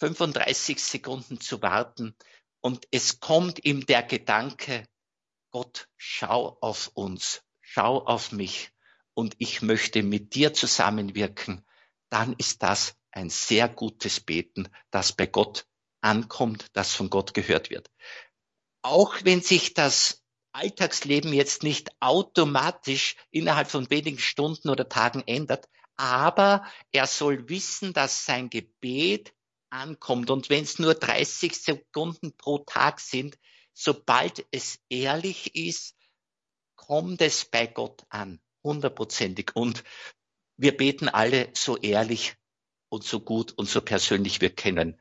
35 0.00 0.82
Sekunden 0.82 1.40
zu 1.40 1.62
warten. 1.62 2.16
Und 2.60 2.86
es 2.90 3.20
kommt 3.20 3.64
ihm 3.64 3.86
der 3.86 4.02
Gedanke, 4.02 4.86
Gott, 5.50 5.88
schau 5.96 6.58
auf 6.60 6.90
uns, 6.94 7.42
schau 7.60 7.98
auf 7.98 8.32
mich. 8.32 8.70
Und 9.14 9.34
ich 9.38 9.62
möchte 9.62 10.02
mit 10.02 10.34
dir 10.34 10.54
zusammenwirken, 10.54 11.64
dann 12.08 12.34
ist 12.38 12.62
das 12.62 12.94
ein 13.12 13.30
sehr 13.30 13.68
gutes 13.68 14.20
Beten, 14.20 14.68
das 14.90 15.12
bei 15.12 15.26
Gott 15.26 15.66
ankommt, 16.00 16.66
das 16.72 16.94
von 16.94 17.10
Gott 17.10 17.34
gehört 17.34 17.70
wird. 17.70 17.90
Auch 18.82 19.16
wenn 19.24 19.42
sich 19.42 19.74
das 19.74 20.22
Alltagsleben 20.52 21.32
jetzt 21.32 21.62
nicht 21.62 21.90
automatisch 22.00 23.16
innerhalb 23.30 23.70
von 23.70 23.90
wenigen 23.90 24.18
Stunden 24.18 24.70
oder 24.70 24.88
Tagen 24.88 25.22
ändert, 25.26 25.68
aber 25.96 26.64
er 26.92 27.06
soll 27.06 27.48
wissen, 27.48 27.92
dass 27.92 28.24
sein 28.24 28.48
Gebet 28.48 29.34
ankommt. 29.70 30.30
Und 30.30 30.50
wenn 30.50 30.64
es 30.64 30.78
nur 30.78 30.94
30 30.94 31.56
Sekunden 31.56 32.36
pro 32.36 32.58
Tag 32.58 33.00
sind, 33.00 33.38
sobald 33.72 34.46
es 34.50 34.78
ehrlich 34.88 35.54
ist, 35.54 35.96
kommt 36.76 37.20
es 37.22 37.44
bei 37.44 37.66
Gott 37.66 38.04
an, 38.08 38.40
hundertprozentig. 38.62 39.52
Und 39.54 39.84
wir 40.56 40.76
beten 40.76 41.08
alle 41.08 41.48
so 41.54 41.76
ehrlich 41.76 42.34
und 42.88 43.04
so 43.04 43.20
gut 43.20 43.52
und 43.52 43.68
so 43.68 43.80
persönlich 43.80 44.40
wir 44.40 44.50
kennen. 44.50 45.00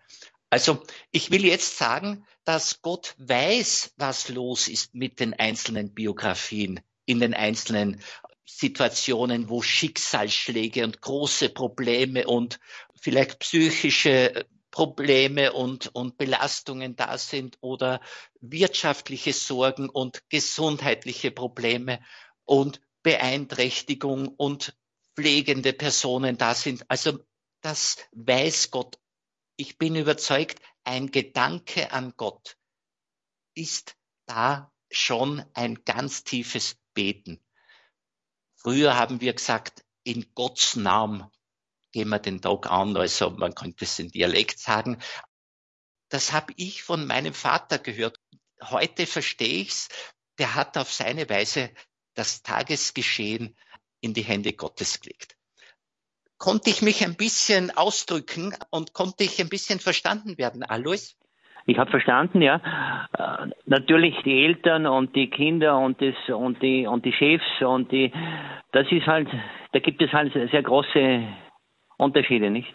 Also 0.50 0.84
ich 1.12 1.32
will 1.32 1.46
jetzt 1.46 1.78
sagen, 1.78 2.26
dass 2.44 2.82
Gott 2.82 3.14
weiß, 3.18 3.94
was 3.98 4.30
los 4.30 4.68
ist 4.68 4.96
mit 4.96 5.20
den 5.20 5.34
einzelnen 5.34 5.94
Biografien, 5.94 6.80
in 7.06 7.20
den 7.20 7.34
einzelnen 7.34 8.02
Situationen, 8.46 9.50
wo 9.50 9.62
Schicksalsschläge 9.62 10.84
und 10.84 11.02
große 11.02 11.50
Probleme 11.50 12.26
und 12.26 12.60
vielleicht 13.00 13.40
psychische 13.40 14.46
Probleme 14.72 15.54
und, 15.54 15.94
und 15.96 16.18
Belastungen 16.18 16.96
da 16.96 17.18
sind 17.18 17.58
oder 17.62 18.02
wirtschaftliche 18.40 19.34
Sorgen 19.34 19.90
und 19.90 20.24
gesundheitliche 20.30 21.32
Probleme 21.32 22.00
und 22.46 22.82
Beeinträchtigung 23.04 24.28
und 24.28 24.78
pflegende 25.16 25.74
Personen 25.74 26.38
da 26.38 26.54
sind. 26.54 26.90
Also 26.90 27.20
das 27.62 27.98
weiß 28.12 28.72
Gott. 28.72 29.00
Ich 29.56 29.78
bin 29.78 29.96
überzeugt, 29.96 30.62
ein 30.84 31.12
Gedanke 31.12 31.92
an 31.92 32.14
Gott 32.16 32.58
ist 33.56 33.96
da 34.26 34.72
schon 34.90 35.44
ein 35.54 35.84
ganz 35.84 36.24
tiefes 36.24 36.78
Beten. 36.94 37.44
Früher 38.56 38.96
haben 38.96 39.22
wir 39.22 39.34
gesagt, 39.34 39.86
in 40.04 40.34
Gottes 40.34 40.76
Namen 40.76 41.30
gehen 41.92 42.10
wir 42.10 42.20
den 42.20 42.42
Tag 42.42 42.72
an. 42.72 42.96
Also 42.98 43.32
man 43.32 43.56
könnte 43.56 43.86
es 43.86 44.00
in 44.00 44.10
Dialekt 44.10 44.60
sagen. 44.60 45.00
Das 46.10 46.34
habe 46.34 46.54
ich 46.58 46.84
von 46.84 47.06
meinem 47.06 47.34
Vater 47.34 47.80
gehört. 47.80 48.18
Heute 48.62 49.06
verstehe 49.06 49.62
ich's. 49.62 49.90
Der 50.38 50.56
hat 50.56 50.78
auf 50.78 50.92
seine 50.92 51.30
Weise 51.30 51.72
das 52.16 52.42
Tagesgeschehen 52.42 53.56
in 54.02 54.14
die 54.14 54.24
Hände 54.24 54.54
Gottes 54.54 55.00
gelegt. 55.00 55.36
Konnte 56.38 56.70
ich 56.70 56.82
mich 56.82 57.06
ein 57.06 57.16
bisschen 57.16 57.76
ausdrücken 57.76 58.56
und 58.70 58.94
konnte 58.94 59.26
ich 59.26 59.42
ein 59.42 59.50
bisschen 59.50 59.80
verstanden 59.80 60.38
werden, 60.38 60.64
Alois? 60.64 61.16
Ich 61.66 61.78
habe 61.78 61.92
verstanden, 61.92 62.42
ja. 62.42 62.56
Äh, 63.18 63.52
natürlich 63.66 64.16
die 64.24 64.46
Eltern 64.46 64.88
und 64.88 65.16
die 65.16 65.30
Kinder 65.30 65.78
und 65.78 66.02
das 66.02 66.16
und 66.30 66.62
die 66.64 66.88
und 66.88 67.06
die 67.06 67.12
Chefs 67.12 67.62
und 67.62 67.92
die 67.92 68.12
das 68.72 68.92
ist 68.92 69.08
halt, 69.08 69.28
da 69.74 69.80
gibt 69.80 70.02
es 70.02 70.12
halt 70.14 70.34
sehr 70.34 70.64
große 70.64 71.28
Unterschiede, 72.00 72.50
nicht? 72.50 72.74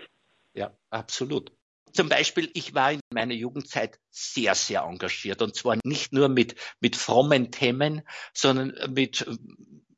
Ja, 0.53 0.77
absolut. 0.91 1.51
Zum 1.93 2.09
Beispiel, 2.09 2.51
ich 2.55 2.75
war 2.75 2.93
in 2.93 3.01
meiner 3.13 3.35
Jugendzeit 3.35 3.99
sehr, 4.11 4.55
sehr 4.55 4.83
engagiert 4.83 5.41
und 5.43 5.55
zwar 5.55 5.79
nicht 5.85 6.13
nur 6.13 6.29
mit, 6.29 6.57
mit 6.81 6.97
frommen 6.97 7.51
Themen, 7.51 8.03
sondern 8.33 8.93
mit 8.93 9.27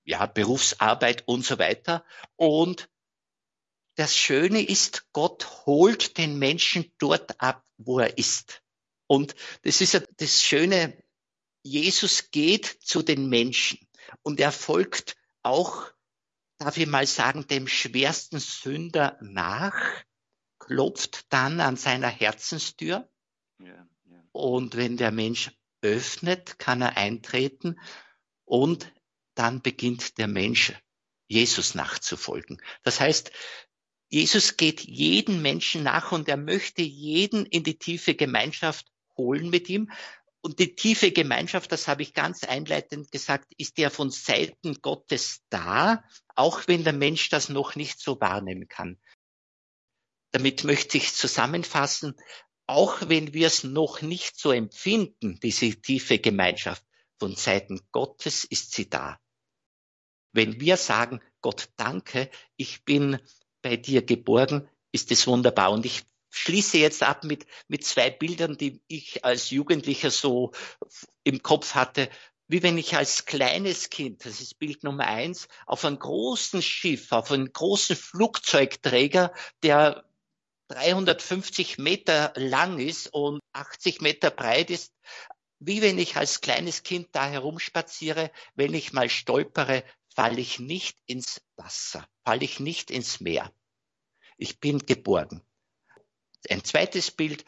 ja, 0.05 0.27
Berufsarbeit 0.27 1.25
und 1.27 1.45
so 1.45 1.59
weiter. 1.59 2.05
Und 2.37 2.89
das 3.97 4.17
Schöne 4.17 4.63
ist, 4.63 5.09
Gott 5.13 5.67
holt 5.67 6.19
den 6.19 6.39
Menschen 6.39 6.93
dort 6.99 7.41
ab, 7.41 7.65
wo 7.79 7.99
er 7.99 8.19
ist. 8.19 8.63
Und 9.07 9.35
das 9.63 9.81
ist 9.81 9.95
ja 9.95 10.01
das 10.19 10.43
Schöne, 10.43 11.03
Jesus 11.63 12.31
geht 12.31 12.67
zu 12.67 13.03
den 13.03 13.29
Menschen 13.29 13.79
und 14.23 14.39
er 14.39 14.53
folgt 14.53 15.17
auch 15.43 15.91
darf 16.59 16.77
ich 16.77 16.87
mal 16.87 17.07
sagen, 17.07 17.47
dem 17.47 17.69
schwersten 17.69 18.39
Sünder 18.39 19.19
nach, 19.21 19.77
klopft 20.59 21.33
dann 21.33 21.61
an 21.61 21.77
seiner 21.77 22.09
Herzenstür. 22.09 23.09
Ja, 23.59 23.89
ja. 24.05 24.23
Und 24.33 24.77
wenn 24.77 24.97
der 24.97 25.13
Mensch 25.13 25.51
öffnet, 25.83 26.59
kann 26.59 26.83
er 26.83 26.97
eintreten 26.97 27.79
und 28.45 28.93
dann 29.35 29.61
beginnt 29.61 30.19
der 30.19 30.29
Mensch 30.29 30.73
Jesus 31.29 31.75
nachzufolgen. 31.75 32.61
Das 32.83 33.01
heißt, 33.01 33.31
Jesus 34.09 34.57
geht 34.57 34.83
jeden 34.83 35.43
Menschen 35.43 35.83
nach 35.83 36.13
und 36.13 36.29
er 36.29 36.37
möchte 36.37 36.83
jeden 36.83 37.45
in 37.45 37.65
die 37.65 37.79
tiefe 37.79 38.15
Gemeinschaft 38.15 38.87
holen 39.17 39.51
mit 39.51 39.69
ihm. 39.69 39.91
Und 40.47 40.61
die 40.61 40.77
tiefe 40.77 41.11
Gemeinschaft, 41.11 41.73
das 41.73 41.89
habe 41.89 42.03
ich 42.03 42.15
ganz 42.15 42.45
einleitend 42.45 43.11
gesagt, 43.11 43.53
ist 43.59 43.79
ja 43.79 43.91
von 43.91 44.11
Seiten 44.11 44.75
Gottes 44.81 45.41
da, 45.49 46.05
auch 46.37 46.69
wenn 46.69 46.85
der 46.85 46.93
Mensch 46.93 47.31
das 47.31 47.49
noch 47.49 47.75
nicht 47.75 47.99
so 47.99 48.21
wahrnehmen 48.21 48.69
kann. 48.69 48.97
Damit 50.31 50.63
möchte 50.63 50.99
ich 50.99 51.13
zusammenfassen, 51.15 52.15
auch 52.69 53.09
wenn 53.09 53.35
wir 53.35 53.49
es 53.49 53.65
noch 53.65 54.03
nicht 54.03 54.39
so 54.39 54.53
empfinden, 54.53 55.41
diese 55.43 55.69
tiefe 55.75 56.21
Gemeinschaft, 56.21 56.85
von 57.19 57.35
Seiten 57.35 57.81
Gottes 57.91 58.45
ist 58.45 58.71
sie 58.71 58.89
da. 58.89 59.19
Wenn 60.31 60.61
wir 60.61 60.77
sagen, 60.77 61.21
Gott 61.41 61.71
danke, 61.75 62.31
ich 62.57 62.85
bin 62.85 63.19
bei 63.63 63.77
dir 63.77 64.01
geborgen, 64.01 64.69
ist 64.93 65.11
es 65.11 65.27
wunderbar. 65.27 65.73
Und 65.73 65.87
ich 65.87 66.05
schließe 66.37 66.79
jetzt 66.79 67.03
ab 67.03 67.25
mit, 67.25 67.47
mit 67.69 67.85
zwei 67.85 68.11
Bildern, 68.11 68.57
die 68.57 68.81
ich 68.89 69.25
als 69.25 69.51
Jugendlicher 69.51 70.11
so 70.11 70.53
im 71.25 71.43
Kopf 71.43 71.75
hatte, 71.75 72.11
wie 72.49 72.63
wenn 72.63 72.79
ich 72.79 72.97
als 72.97 73.25
kleines 73.25 73.91
Kind, 73.91 74.25
das 74.25 74.41
ist 74.41 74.59
Bild 74.59 74.85
Nummer 74.85 75.07
eins, 75.07 75.49
auf 75.67 75.85
einem 75.85 75.99
großen 75.99 76.63
Schiff, 76.63 77.11
auf 77.11 77.33
einem 77.33 77.53
großen 77.53 77.97
Flugzeugträger, 77.97 79.33
der 79.63 80.05
350 80.69 81.79
Meter 81.79 82.33
lang 82.37 82.79
ist 82.79 83.13
und 83.13 83.41
80 83.53 84.01
Meter 84.01 84.31
breit 84.31 84.71
ist, 84.71 84.93
wie 85.59 85.81
wenn 85.81 85.99
ich 85.99 86.17
als 86.17 86.41
kleines 86.41 86.83
Kind 86.83 87.09
da 87.13 87.27
herumspaziere, 87.27 88.31
wenn 88.55 88.75
ich 88.75 88.93
mal 88.93 89.09
stolpere, 89.09 89.85
falle 90.15 90.41
ich 90.41 90.59
nicht 90.59 90.99
ins 91.07 91.41
Wasser, 91.57 92.07
falle 92.25 92.45
ich 92.45 92.61
nicht 92.61 92.91
ins 92.91 93.21
Meer. 93.21 93.53
Ich 94.37 94.61
bin 94.61 94.81
geborgen. 94.81 95.43
Ein 96.51 96.65
zweites 96.65 97.11
Bild. 97.11 97.45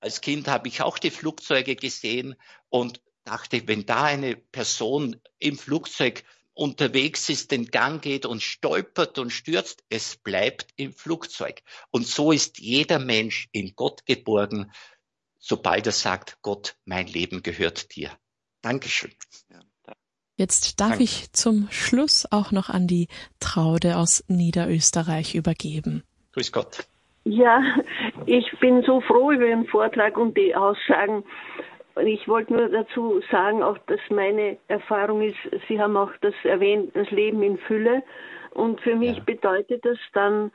Als 0.00 0.20
Kind 0.20 0.48
habe 0.48 0.68
ich 0.68 0.82
auch 0.82 0.98
die 0.98 1.10
Flugzeuge 1.10 1.76
gesehen 1.76 2.36
und 2.68 3.00
dachte, 3.24 3.66
wenn 3.66 3.84
da 3.84 4.04
eine 4.04 4.36
Person 4.36 5.20
im 5.38 5.58
Flugzeug 5.58 6.24
unterwegs 6.54 7.28
ist, 7.28 7.50
den 7.50 7.66
Gang 7.66 8.02
geht 8.02 8.26
und 8.26 8.42
stolpert 8.42 9.18
und 9.18 9.30
stürzt, 9.30 9.84
es 9.90 10.16
bleibt 10.16 10.72
im 10.76 10.92
Flugzeug. 10.92 11.62
Und 11.90 12.06
so 12.06 12.32
ist 12.32 12.58
jeder 12.58 12.98
Mensch 12.98 13.48
in 13.52 13.74
Gott 13.76 14.06
geborgen, 14.06 14.72
sobald 15.38 15.86
er 15.86 15.92
sagt, 15.92 16.38
Gott, 16.42 16.76
mein 16.84 17.06
Leben 17.06 17.42
gehört 17.42 17.94
dir. 17.94 18.10
Dankeschön. 18.60 19.14
Jetzt 20.36 20.78
darf 20.78 20.90
Danke. 20.90 21.04
ich 21.04 21.32
zum 21.32 21.68
Schluss 21.70 22.24
auch 22.30 22.52
noch 22.52 22.68
an 22.68 22.86
die 22.86 23.08
Traude 23.40 23.96
aus 23.96 24.22
Niederösterreich 24.28 25.34
übergeben. 25.34 26.04
Grüß 26.32 26.52
Gott. 26.52 26.86
Ja, 27.30 27.62
ich 28.24 28.50
bin 28.58 28.80
so 28.84 29.02
froh 29.02 29.32
über 29.32 29.44
Ihren 29.44 29.66
Vortrag 29.66 30.16
und 30.16 30.34
die 30.34 30.56
Aussagen. 30.56 31.24
Ich 32.02 32.26
wollte 32.26 32.54
nur 32.54 32.70
dazu 32.70 33.20
sagen, 33.30 33.62
auch 33.62 33.76
dass 33.86 34.00
meine 34.08 34.56
Erfahrung 34.68 35.20
ist, 35.20 35.36
Sie 35.68 35.78
haben 35.78 35.98
auch 35.98 36.12
das 36.22 36.32
erwähnt, 36.44 36.96
das 36.96 37.10
Leben 37.10 37.42
in 37.42 37.58
Fülle. 37.58 38.02
Und 38.52 38.80
für 38.80 38.96
mich 38.96 39.18
ja. 39.18 39.22
bedeutet 39.26 39.84
das 39.84 39.98
dann 40.14 40.50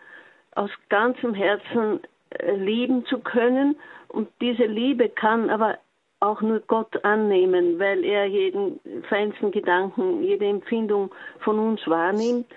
aus 0.55 0.71
ganzem 0.89 1.35
Herzen 1.35 1.99
äh, 2.31 2.55
lieben 2.55 3.05
zu 3.05 3.19
können. 3.19 3.75
Und 4.07 4.29
diese 4.41 4.65
Liebe 4.65 5.09
kann 5.09 5.51
aber 5.51 5.77
auch 6.21 6.41
nur 6.41 6.61
Gott 6.61 7.05
annehmen, 7.05 7.77
weil 7.77 8.03
er 8.03 8.25
jeden 8.25 8.79
feinsten 9.09 9.51
Gedanken, 9.51 10.23
jede 10.23 10.47
Empfindung 10.47 11.13
von 11.41 11.59
uns 11.59 11.85
wahrnimmt. 11.85 12.47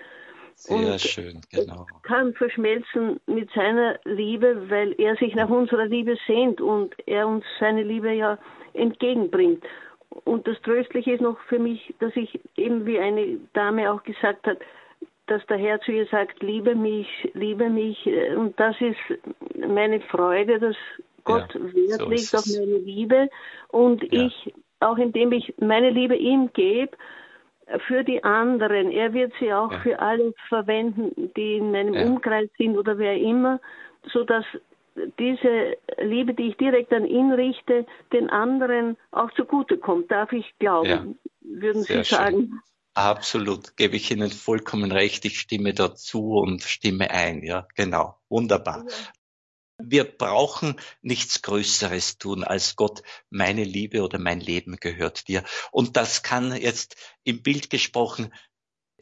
Sehr 0.59 0.93
und 0.93 1.01
schön, 1.01 1.41
genau. 1.51 1.85
Kann 2.01 2.33
verschmelzen 2.33 3.19
mit 3.27 3.49
seiner 3.53 3.99
Liebe, 4.05 4.69
weil 4.69 4.99
er 4.99 5.15
sich 5.17 5.35
nach 5.35 5.49
unserer 5.49 5.85
Liebe 5.85 6.17
sehnt 6.25 6.61
und 6.61 6.95
er 7.05 7.27
uns 7.27 7.45
seine 7.59 7.83
Liebe 7.83 8.11
ja 8.11 8.39
entgegenbringt. 8.73 9.63
Und 10.23 10.47
das 10.47 10.59
Tröstliche 10.63 11.13
ist 11.13 11.21
noch 11.21 11.39
für 11.47 11.59
mich, 11.59 11.93
dass 11.99 12.15
ich 12.15 12.39
eben, 12.55 12.87
wie 12.87 12.97
eine 12.97 13.37
Dame 13.53 13.91
auch 13.91 14.01
gesagt 14.01 14.47
hat, 14.47 14.57
dass 15.27 15.45
der 15.45 15.57
Herr 15.57 15.79
zu 15.81 15.91
ihr 15.91 16.07
sagt, 16.07 16.41
liebe 16.41 16.73
mich, 16.73 17.07
liebe 17.33 17.69
mich. 17.69 18.03
Und 18.35 18.59
das 18.59 18.75
ist 18.81 19.19
meine 19.55 20.01
Freude, 20.01 20.59
dass 20.59 20.75
Gott 21.23 21.53
ja, 21.53 21.61
Wert 21.61 21.99
so 22.01 22.09
legt 22.09 22.35
auf 22.35 22.45
meine 22.47 22.77
Liebe 22.79 23.29
und 23.67 24.01
ja. 24.11 24.25
ich, 24.25 24.53
auch 24.79 24.97
indem 24.97 25.33
ich 25.33 25.53
meine 25.59 25.91
Liebe 25.91 26.15
ihm 26.15 26.49
gebe, 26.53 26.97
für 27.87 28.03
die 28.03 28.23
anderen. 28.23 28.91
Er 28.91 29.13
wird 29.13 29.33
sie 29.39 29.53
auch 29.53 29.71
ja. 29.71 29.79
für 29.79 29.99
alle 29.99 30.33
verwenden, 30.47 31.31
die 31.35 31.55
in 31.55 31.71
meinem 31.71 31.95
Umkreis 31.95 32.49
sind 32.57 32.77
oder 32.77 32.97
wer 32.97 33.17
immer, 33.17 33.59
so 34.11 34.23
dass 34.23 34.45
diese 35.19 35.77
Liebe, 35.99 36.33
die 36.33 36.49
ich 36.49 36.57
direkt 36.57 36.91
an 36.93 37.05
ihn 37.05 37.31
richte, 37.31 37.85
den 38.13 38.29
anderen 38.29 38.97
auch 39.11 39.31
zugutekommt. 39.33 40.11
Darf 40.11 40.31
ich 40.31 40.45
glauben, 40.59 41.19
würden 41.41 41.83
Sehr 41.83 42.03
Sie 42.03 42.15
sagen? 42.15 42.37
Schön. 42.37 42.59
Absolut, 42.93 43.77
gebe 43.77 43.95
ich 43.95 44.09
Ihnen 44.09 44.31
vollkommen 44.31 44.91
recht. 44.91 45.23
Ich 45.25 45.39
stimme 45.39 45.75
dazu 45.75 46.39
und 46.39 46.63
stimme 46.63 47.11
ein. 47.11 47.43
Ja, 47.43 47.67
genau. 47.75 48.15
Wunderbar. 48.27 48.85
Wir 49.79 50.05
brauchen 50.05 50.79
nichts 51.01 51.43
Größeres 51.43 52.17
tun 52.17 52.43
als 52.43 52.75
Gott, 52.75 53.03
meine 53.29 53.63
Liebe 53.63 54.01
oder 54.01 54.17
mein 54.17 54.39
Leben 54.39 54.77
gehört 54.77 55.27
dir. 55.27 55.43
Und 55.71 55.97
das 55.97 56.23
kann 56.23 56.55
jetzt 56.55 56.95
im 57.23 57.43
Bild 57.43 57.69
gesprochen 57.69 58.33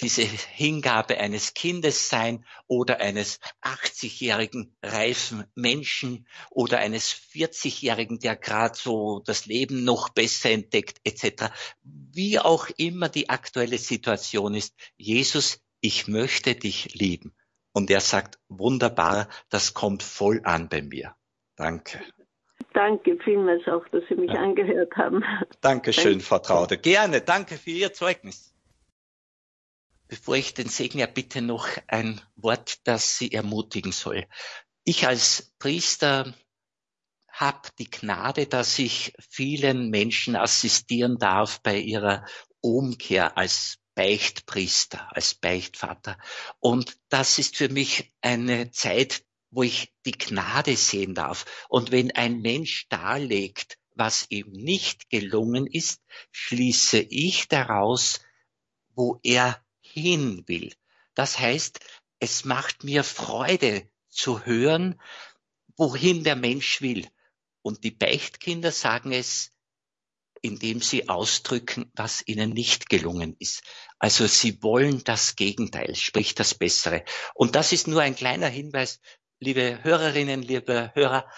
diese 0.02 0.24
Hingabe 0.24 1.18
eines 1.18 1.54
Kindes 1.54 2.10
sein 2.10 2.46
oder 2.68 3.00
eines 3.00 3.40
80-jährigen 3.62 4.76
reifen 4.84 5.46
Menschen 5.56 6.28
oder 6.50 6.80
eines 6.80 7.14
40-jährigen, 7.14 8.20
der 8.20 8.36
gerade 8.36 8.78
so 8.78 9.22
das 9.26 9.46
Leben 9.46 9.86
noch 9.86 10.10
besser 10.10 10.52
entdeckt 10.52 11.00
etc. 11.06 11.54
Wie 11.84 12.40
auch 12.40 12.68
immer 12.76 13.08
die 13.08 13.30
aktuelle 13.30 13.78
Situation 13.78 14.54
ist, 14.54 14.76
Jesus, 14.98 15.62
ich 15.80 16.08
möchte 16.08 16.56
dich 16.56 16.94
lieben. 16.94 17.34
Und 17.76 17.92
er 17.92 18.00
sagt, 18.00 18.40
wunderbar, 18.48 19.28
das 19.50 19.74
kommt 19.74 20.02
voll 20.02 20.40
an 20.46 20.70
bei 20.70 20.82
mir. 20.82 21.14
Danke. 21.58 22.00
Danke 22.74 23.18
vielmals 23.22 23.68
auch, 23.68 23.86
dass 23.90 24.02
Sie 24.08 24.16
mich 24.16 24.32
ja. 24.32 24.42
angehört 24.42 24.96
haben. 24.96 25.26
Dankeschön, 25.60 26.14
Danke. 26.14 26.26
Frau 26.26 26.40
Traude. 26.40 26.78
Gerne, 26.78 27.20
danke 27.20 27.58
für 27.58 27.72
Ihr 27.72 27.92
Zeugnis. 27.92 28.56
Bevor 30.08 30.38
ich 30.38 30.54
den 30.54 30.70
Segen 30.70 31.00
erbitte, 31.00 31.42
noch 31.42 31.68
ein 31.88 32.22
Wort, 32.38 32.88
das 32.88 33.18
Sie 33.18 33.34
ermutigen 33.34 33.92
soll. 33.92 34.24
Ich 34.86 35.06
als 35.06 35.54
Priester 35.60 36.34
habe 37.28 37.68
die 37.78 37.92
Gnade, 37.92 38.46
dass 38.46 38.80
ich 38.80 39.14
vielen 39.20 39.90
Menschen 39.90 40.38
assistieren 40.38 41.18
darf 41.18 41.62
bei 41.62 41.78
ihrer 41.78 42.24
Umkehr 42.62 43.38
als 43.38 43.80
Beichtpriester, 43.96 45.16
als 45.16 45.34
Beichtvater. 45.34 46.18
Und 46.60 46.98
das 47.10 47.40
ist 47.40 47.56
für 47.56 47.70
mich 47.70 48.14
eine 48.22 48.72
Zeit, 48.72 49.26
wo 49.50 49.64
ich 49.64 49.94
die 50.06 50.12
Gnade 50.12 50.76
sehen 50.76 51.16
darf. 51.16 51.46
Und 51.70 51.92
wenn 51.92 52.12
ein 52.12 52.42
Mensch 52.42 52.88
darlegt, 52.90 53.78
was 53.96 54.26
ihm 54.30 54.52
nicht 54.52 55.10
gelungen 55.10 55.66
ist, 55.66 56.02
schließe 56.32 57.00
ich 57.00 57.48
daraus, 57.48 58.20
wo 58.90 59.20
er 59.24 59.64
hin 59.80 60.44
will. 60.48 60.74
Das 61.14 61.40
heißt, 61.40 61.80
es 62.20 62.44
macht 62.44 62.84
mir 62.84 63.04
Freude 63.04 63.90
zu 64.10 64.46
hören, 64.46 65.00
wohin 65.78 66.24
der 66.24 66.36
Mensch 66.36 66.82
will. 66.82 67.08
Und 67.62 67.84
die 67.84 67.92
Beichtkinder 67.92 68.72
sagen 68.72 69.12
es, 69.12 69.55
indem 70.42 70.82
sie 70.82 71.10
ausdrücken, 71.10 71.92
was 71.96 72.24
ihnen 72.26 72.52
nicht 72.52 72.90
gelungen 72.90 73.36
ist. 73.40 73.64
Also 74.00 74.28
sie 74.28 74.62
wollen 74.62 75.04
das 75.04 75.36
Gegenteil, 75.36 75.96
sprich 75.96 76.36
das 76.36 76.54
Bessere. 76.54 77.04
Und 77.34 77.56
das 77.56 77.72
ist 77.72 77.88
nur 77.88 78.02
ein 78.02 78.16
kleiner 78.16 78.48
Hinweis, 78.48 79.00
liebe 79.40 79.84
Hörerinnen, 79.84 80.42
liebe 80.42 80.92
Hörer, 80.94 81.30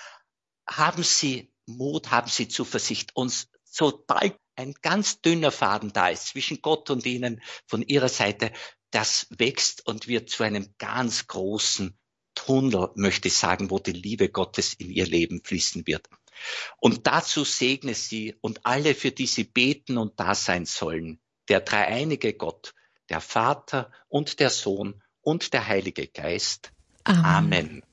haben 0.68 1.04
Sie 1.04 1.52
Mut, 1.66 2.12
haben 2.12 2.30
Sie 2.30 2.48
Zuversicht, 2.48 3.16
uns 3.16 3.50
sobald 3.64 4.38
ein 4.56 4.74
ganz 4.82 5.22
dünner 5.22 5.52
Faden 5.52 5.94
da 5.94 6.10
ist 6.10 6.28
zwischen 6.28 6.62
Gott 6.62 6.90
und 6.90 7.06
Ihnen 7.06 7.42
von 7.68 7.82
Ihrer 7.82 8.10
Seite, 8.10 8.52
das 8.92 9.28
wächst 9.30 9.86
und 9.86 10.08
wird 10.08 10.30
zu 10.30 10.44
einem 10.44 10.74
ganz 10.78 11.28
großen 11.28 11.98
Tunnel, 12.34 12.90
möchte 12.96 13.28
ich 13.28 13.36
sagen, 13.36 13.70
wo 13.70 13.80
die 13.80 13.92
Liebe 13.92 14.30
Gottes 14.30 14.74
in 14.74 14.90
Ihr 14.90 15.06
Leben 15.06 15.44
fließen 15.44 15.86
wird. 15.86 16.08
Und 16.80 17.08
dazu 17.08 17.44
segne 17.44 17.94
sie 17.94 18.36
und 18.42 18.66
alle, 18.66 18.96
für 18.96 19.12
die 19.12 19.28
sie 19.28 19.44
beten 19.44 19.98
und 19.98 20.20
da 20.20 20.36
sein 20.36 20.66
sollen, 20.66 21.20
der 21.50 21.62
dreieinige 21.62 22.34
Gott, 22.34 22.74
der 23.10 23.22
Vater 23.22 23.92
und 24.08 24.40
der 24.40 24.50
Sohn 24.50 25.02
und 25.22 25.54
der 25.54 25.68
Heilige 25.68 26.08
Geist. 26.08 26.72
Amen. 27.04 27.26
Amen. 27.26 27.84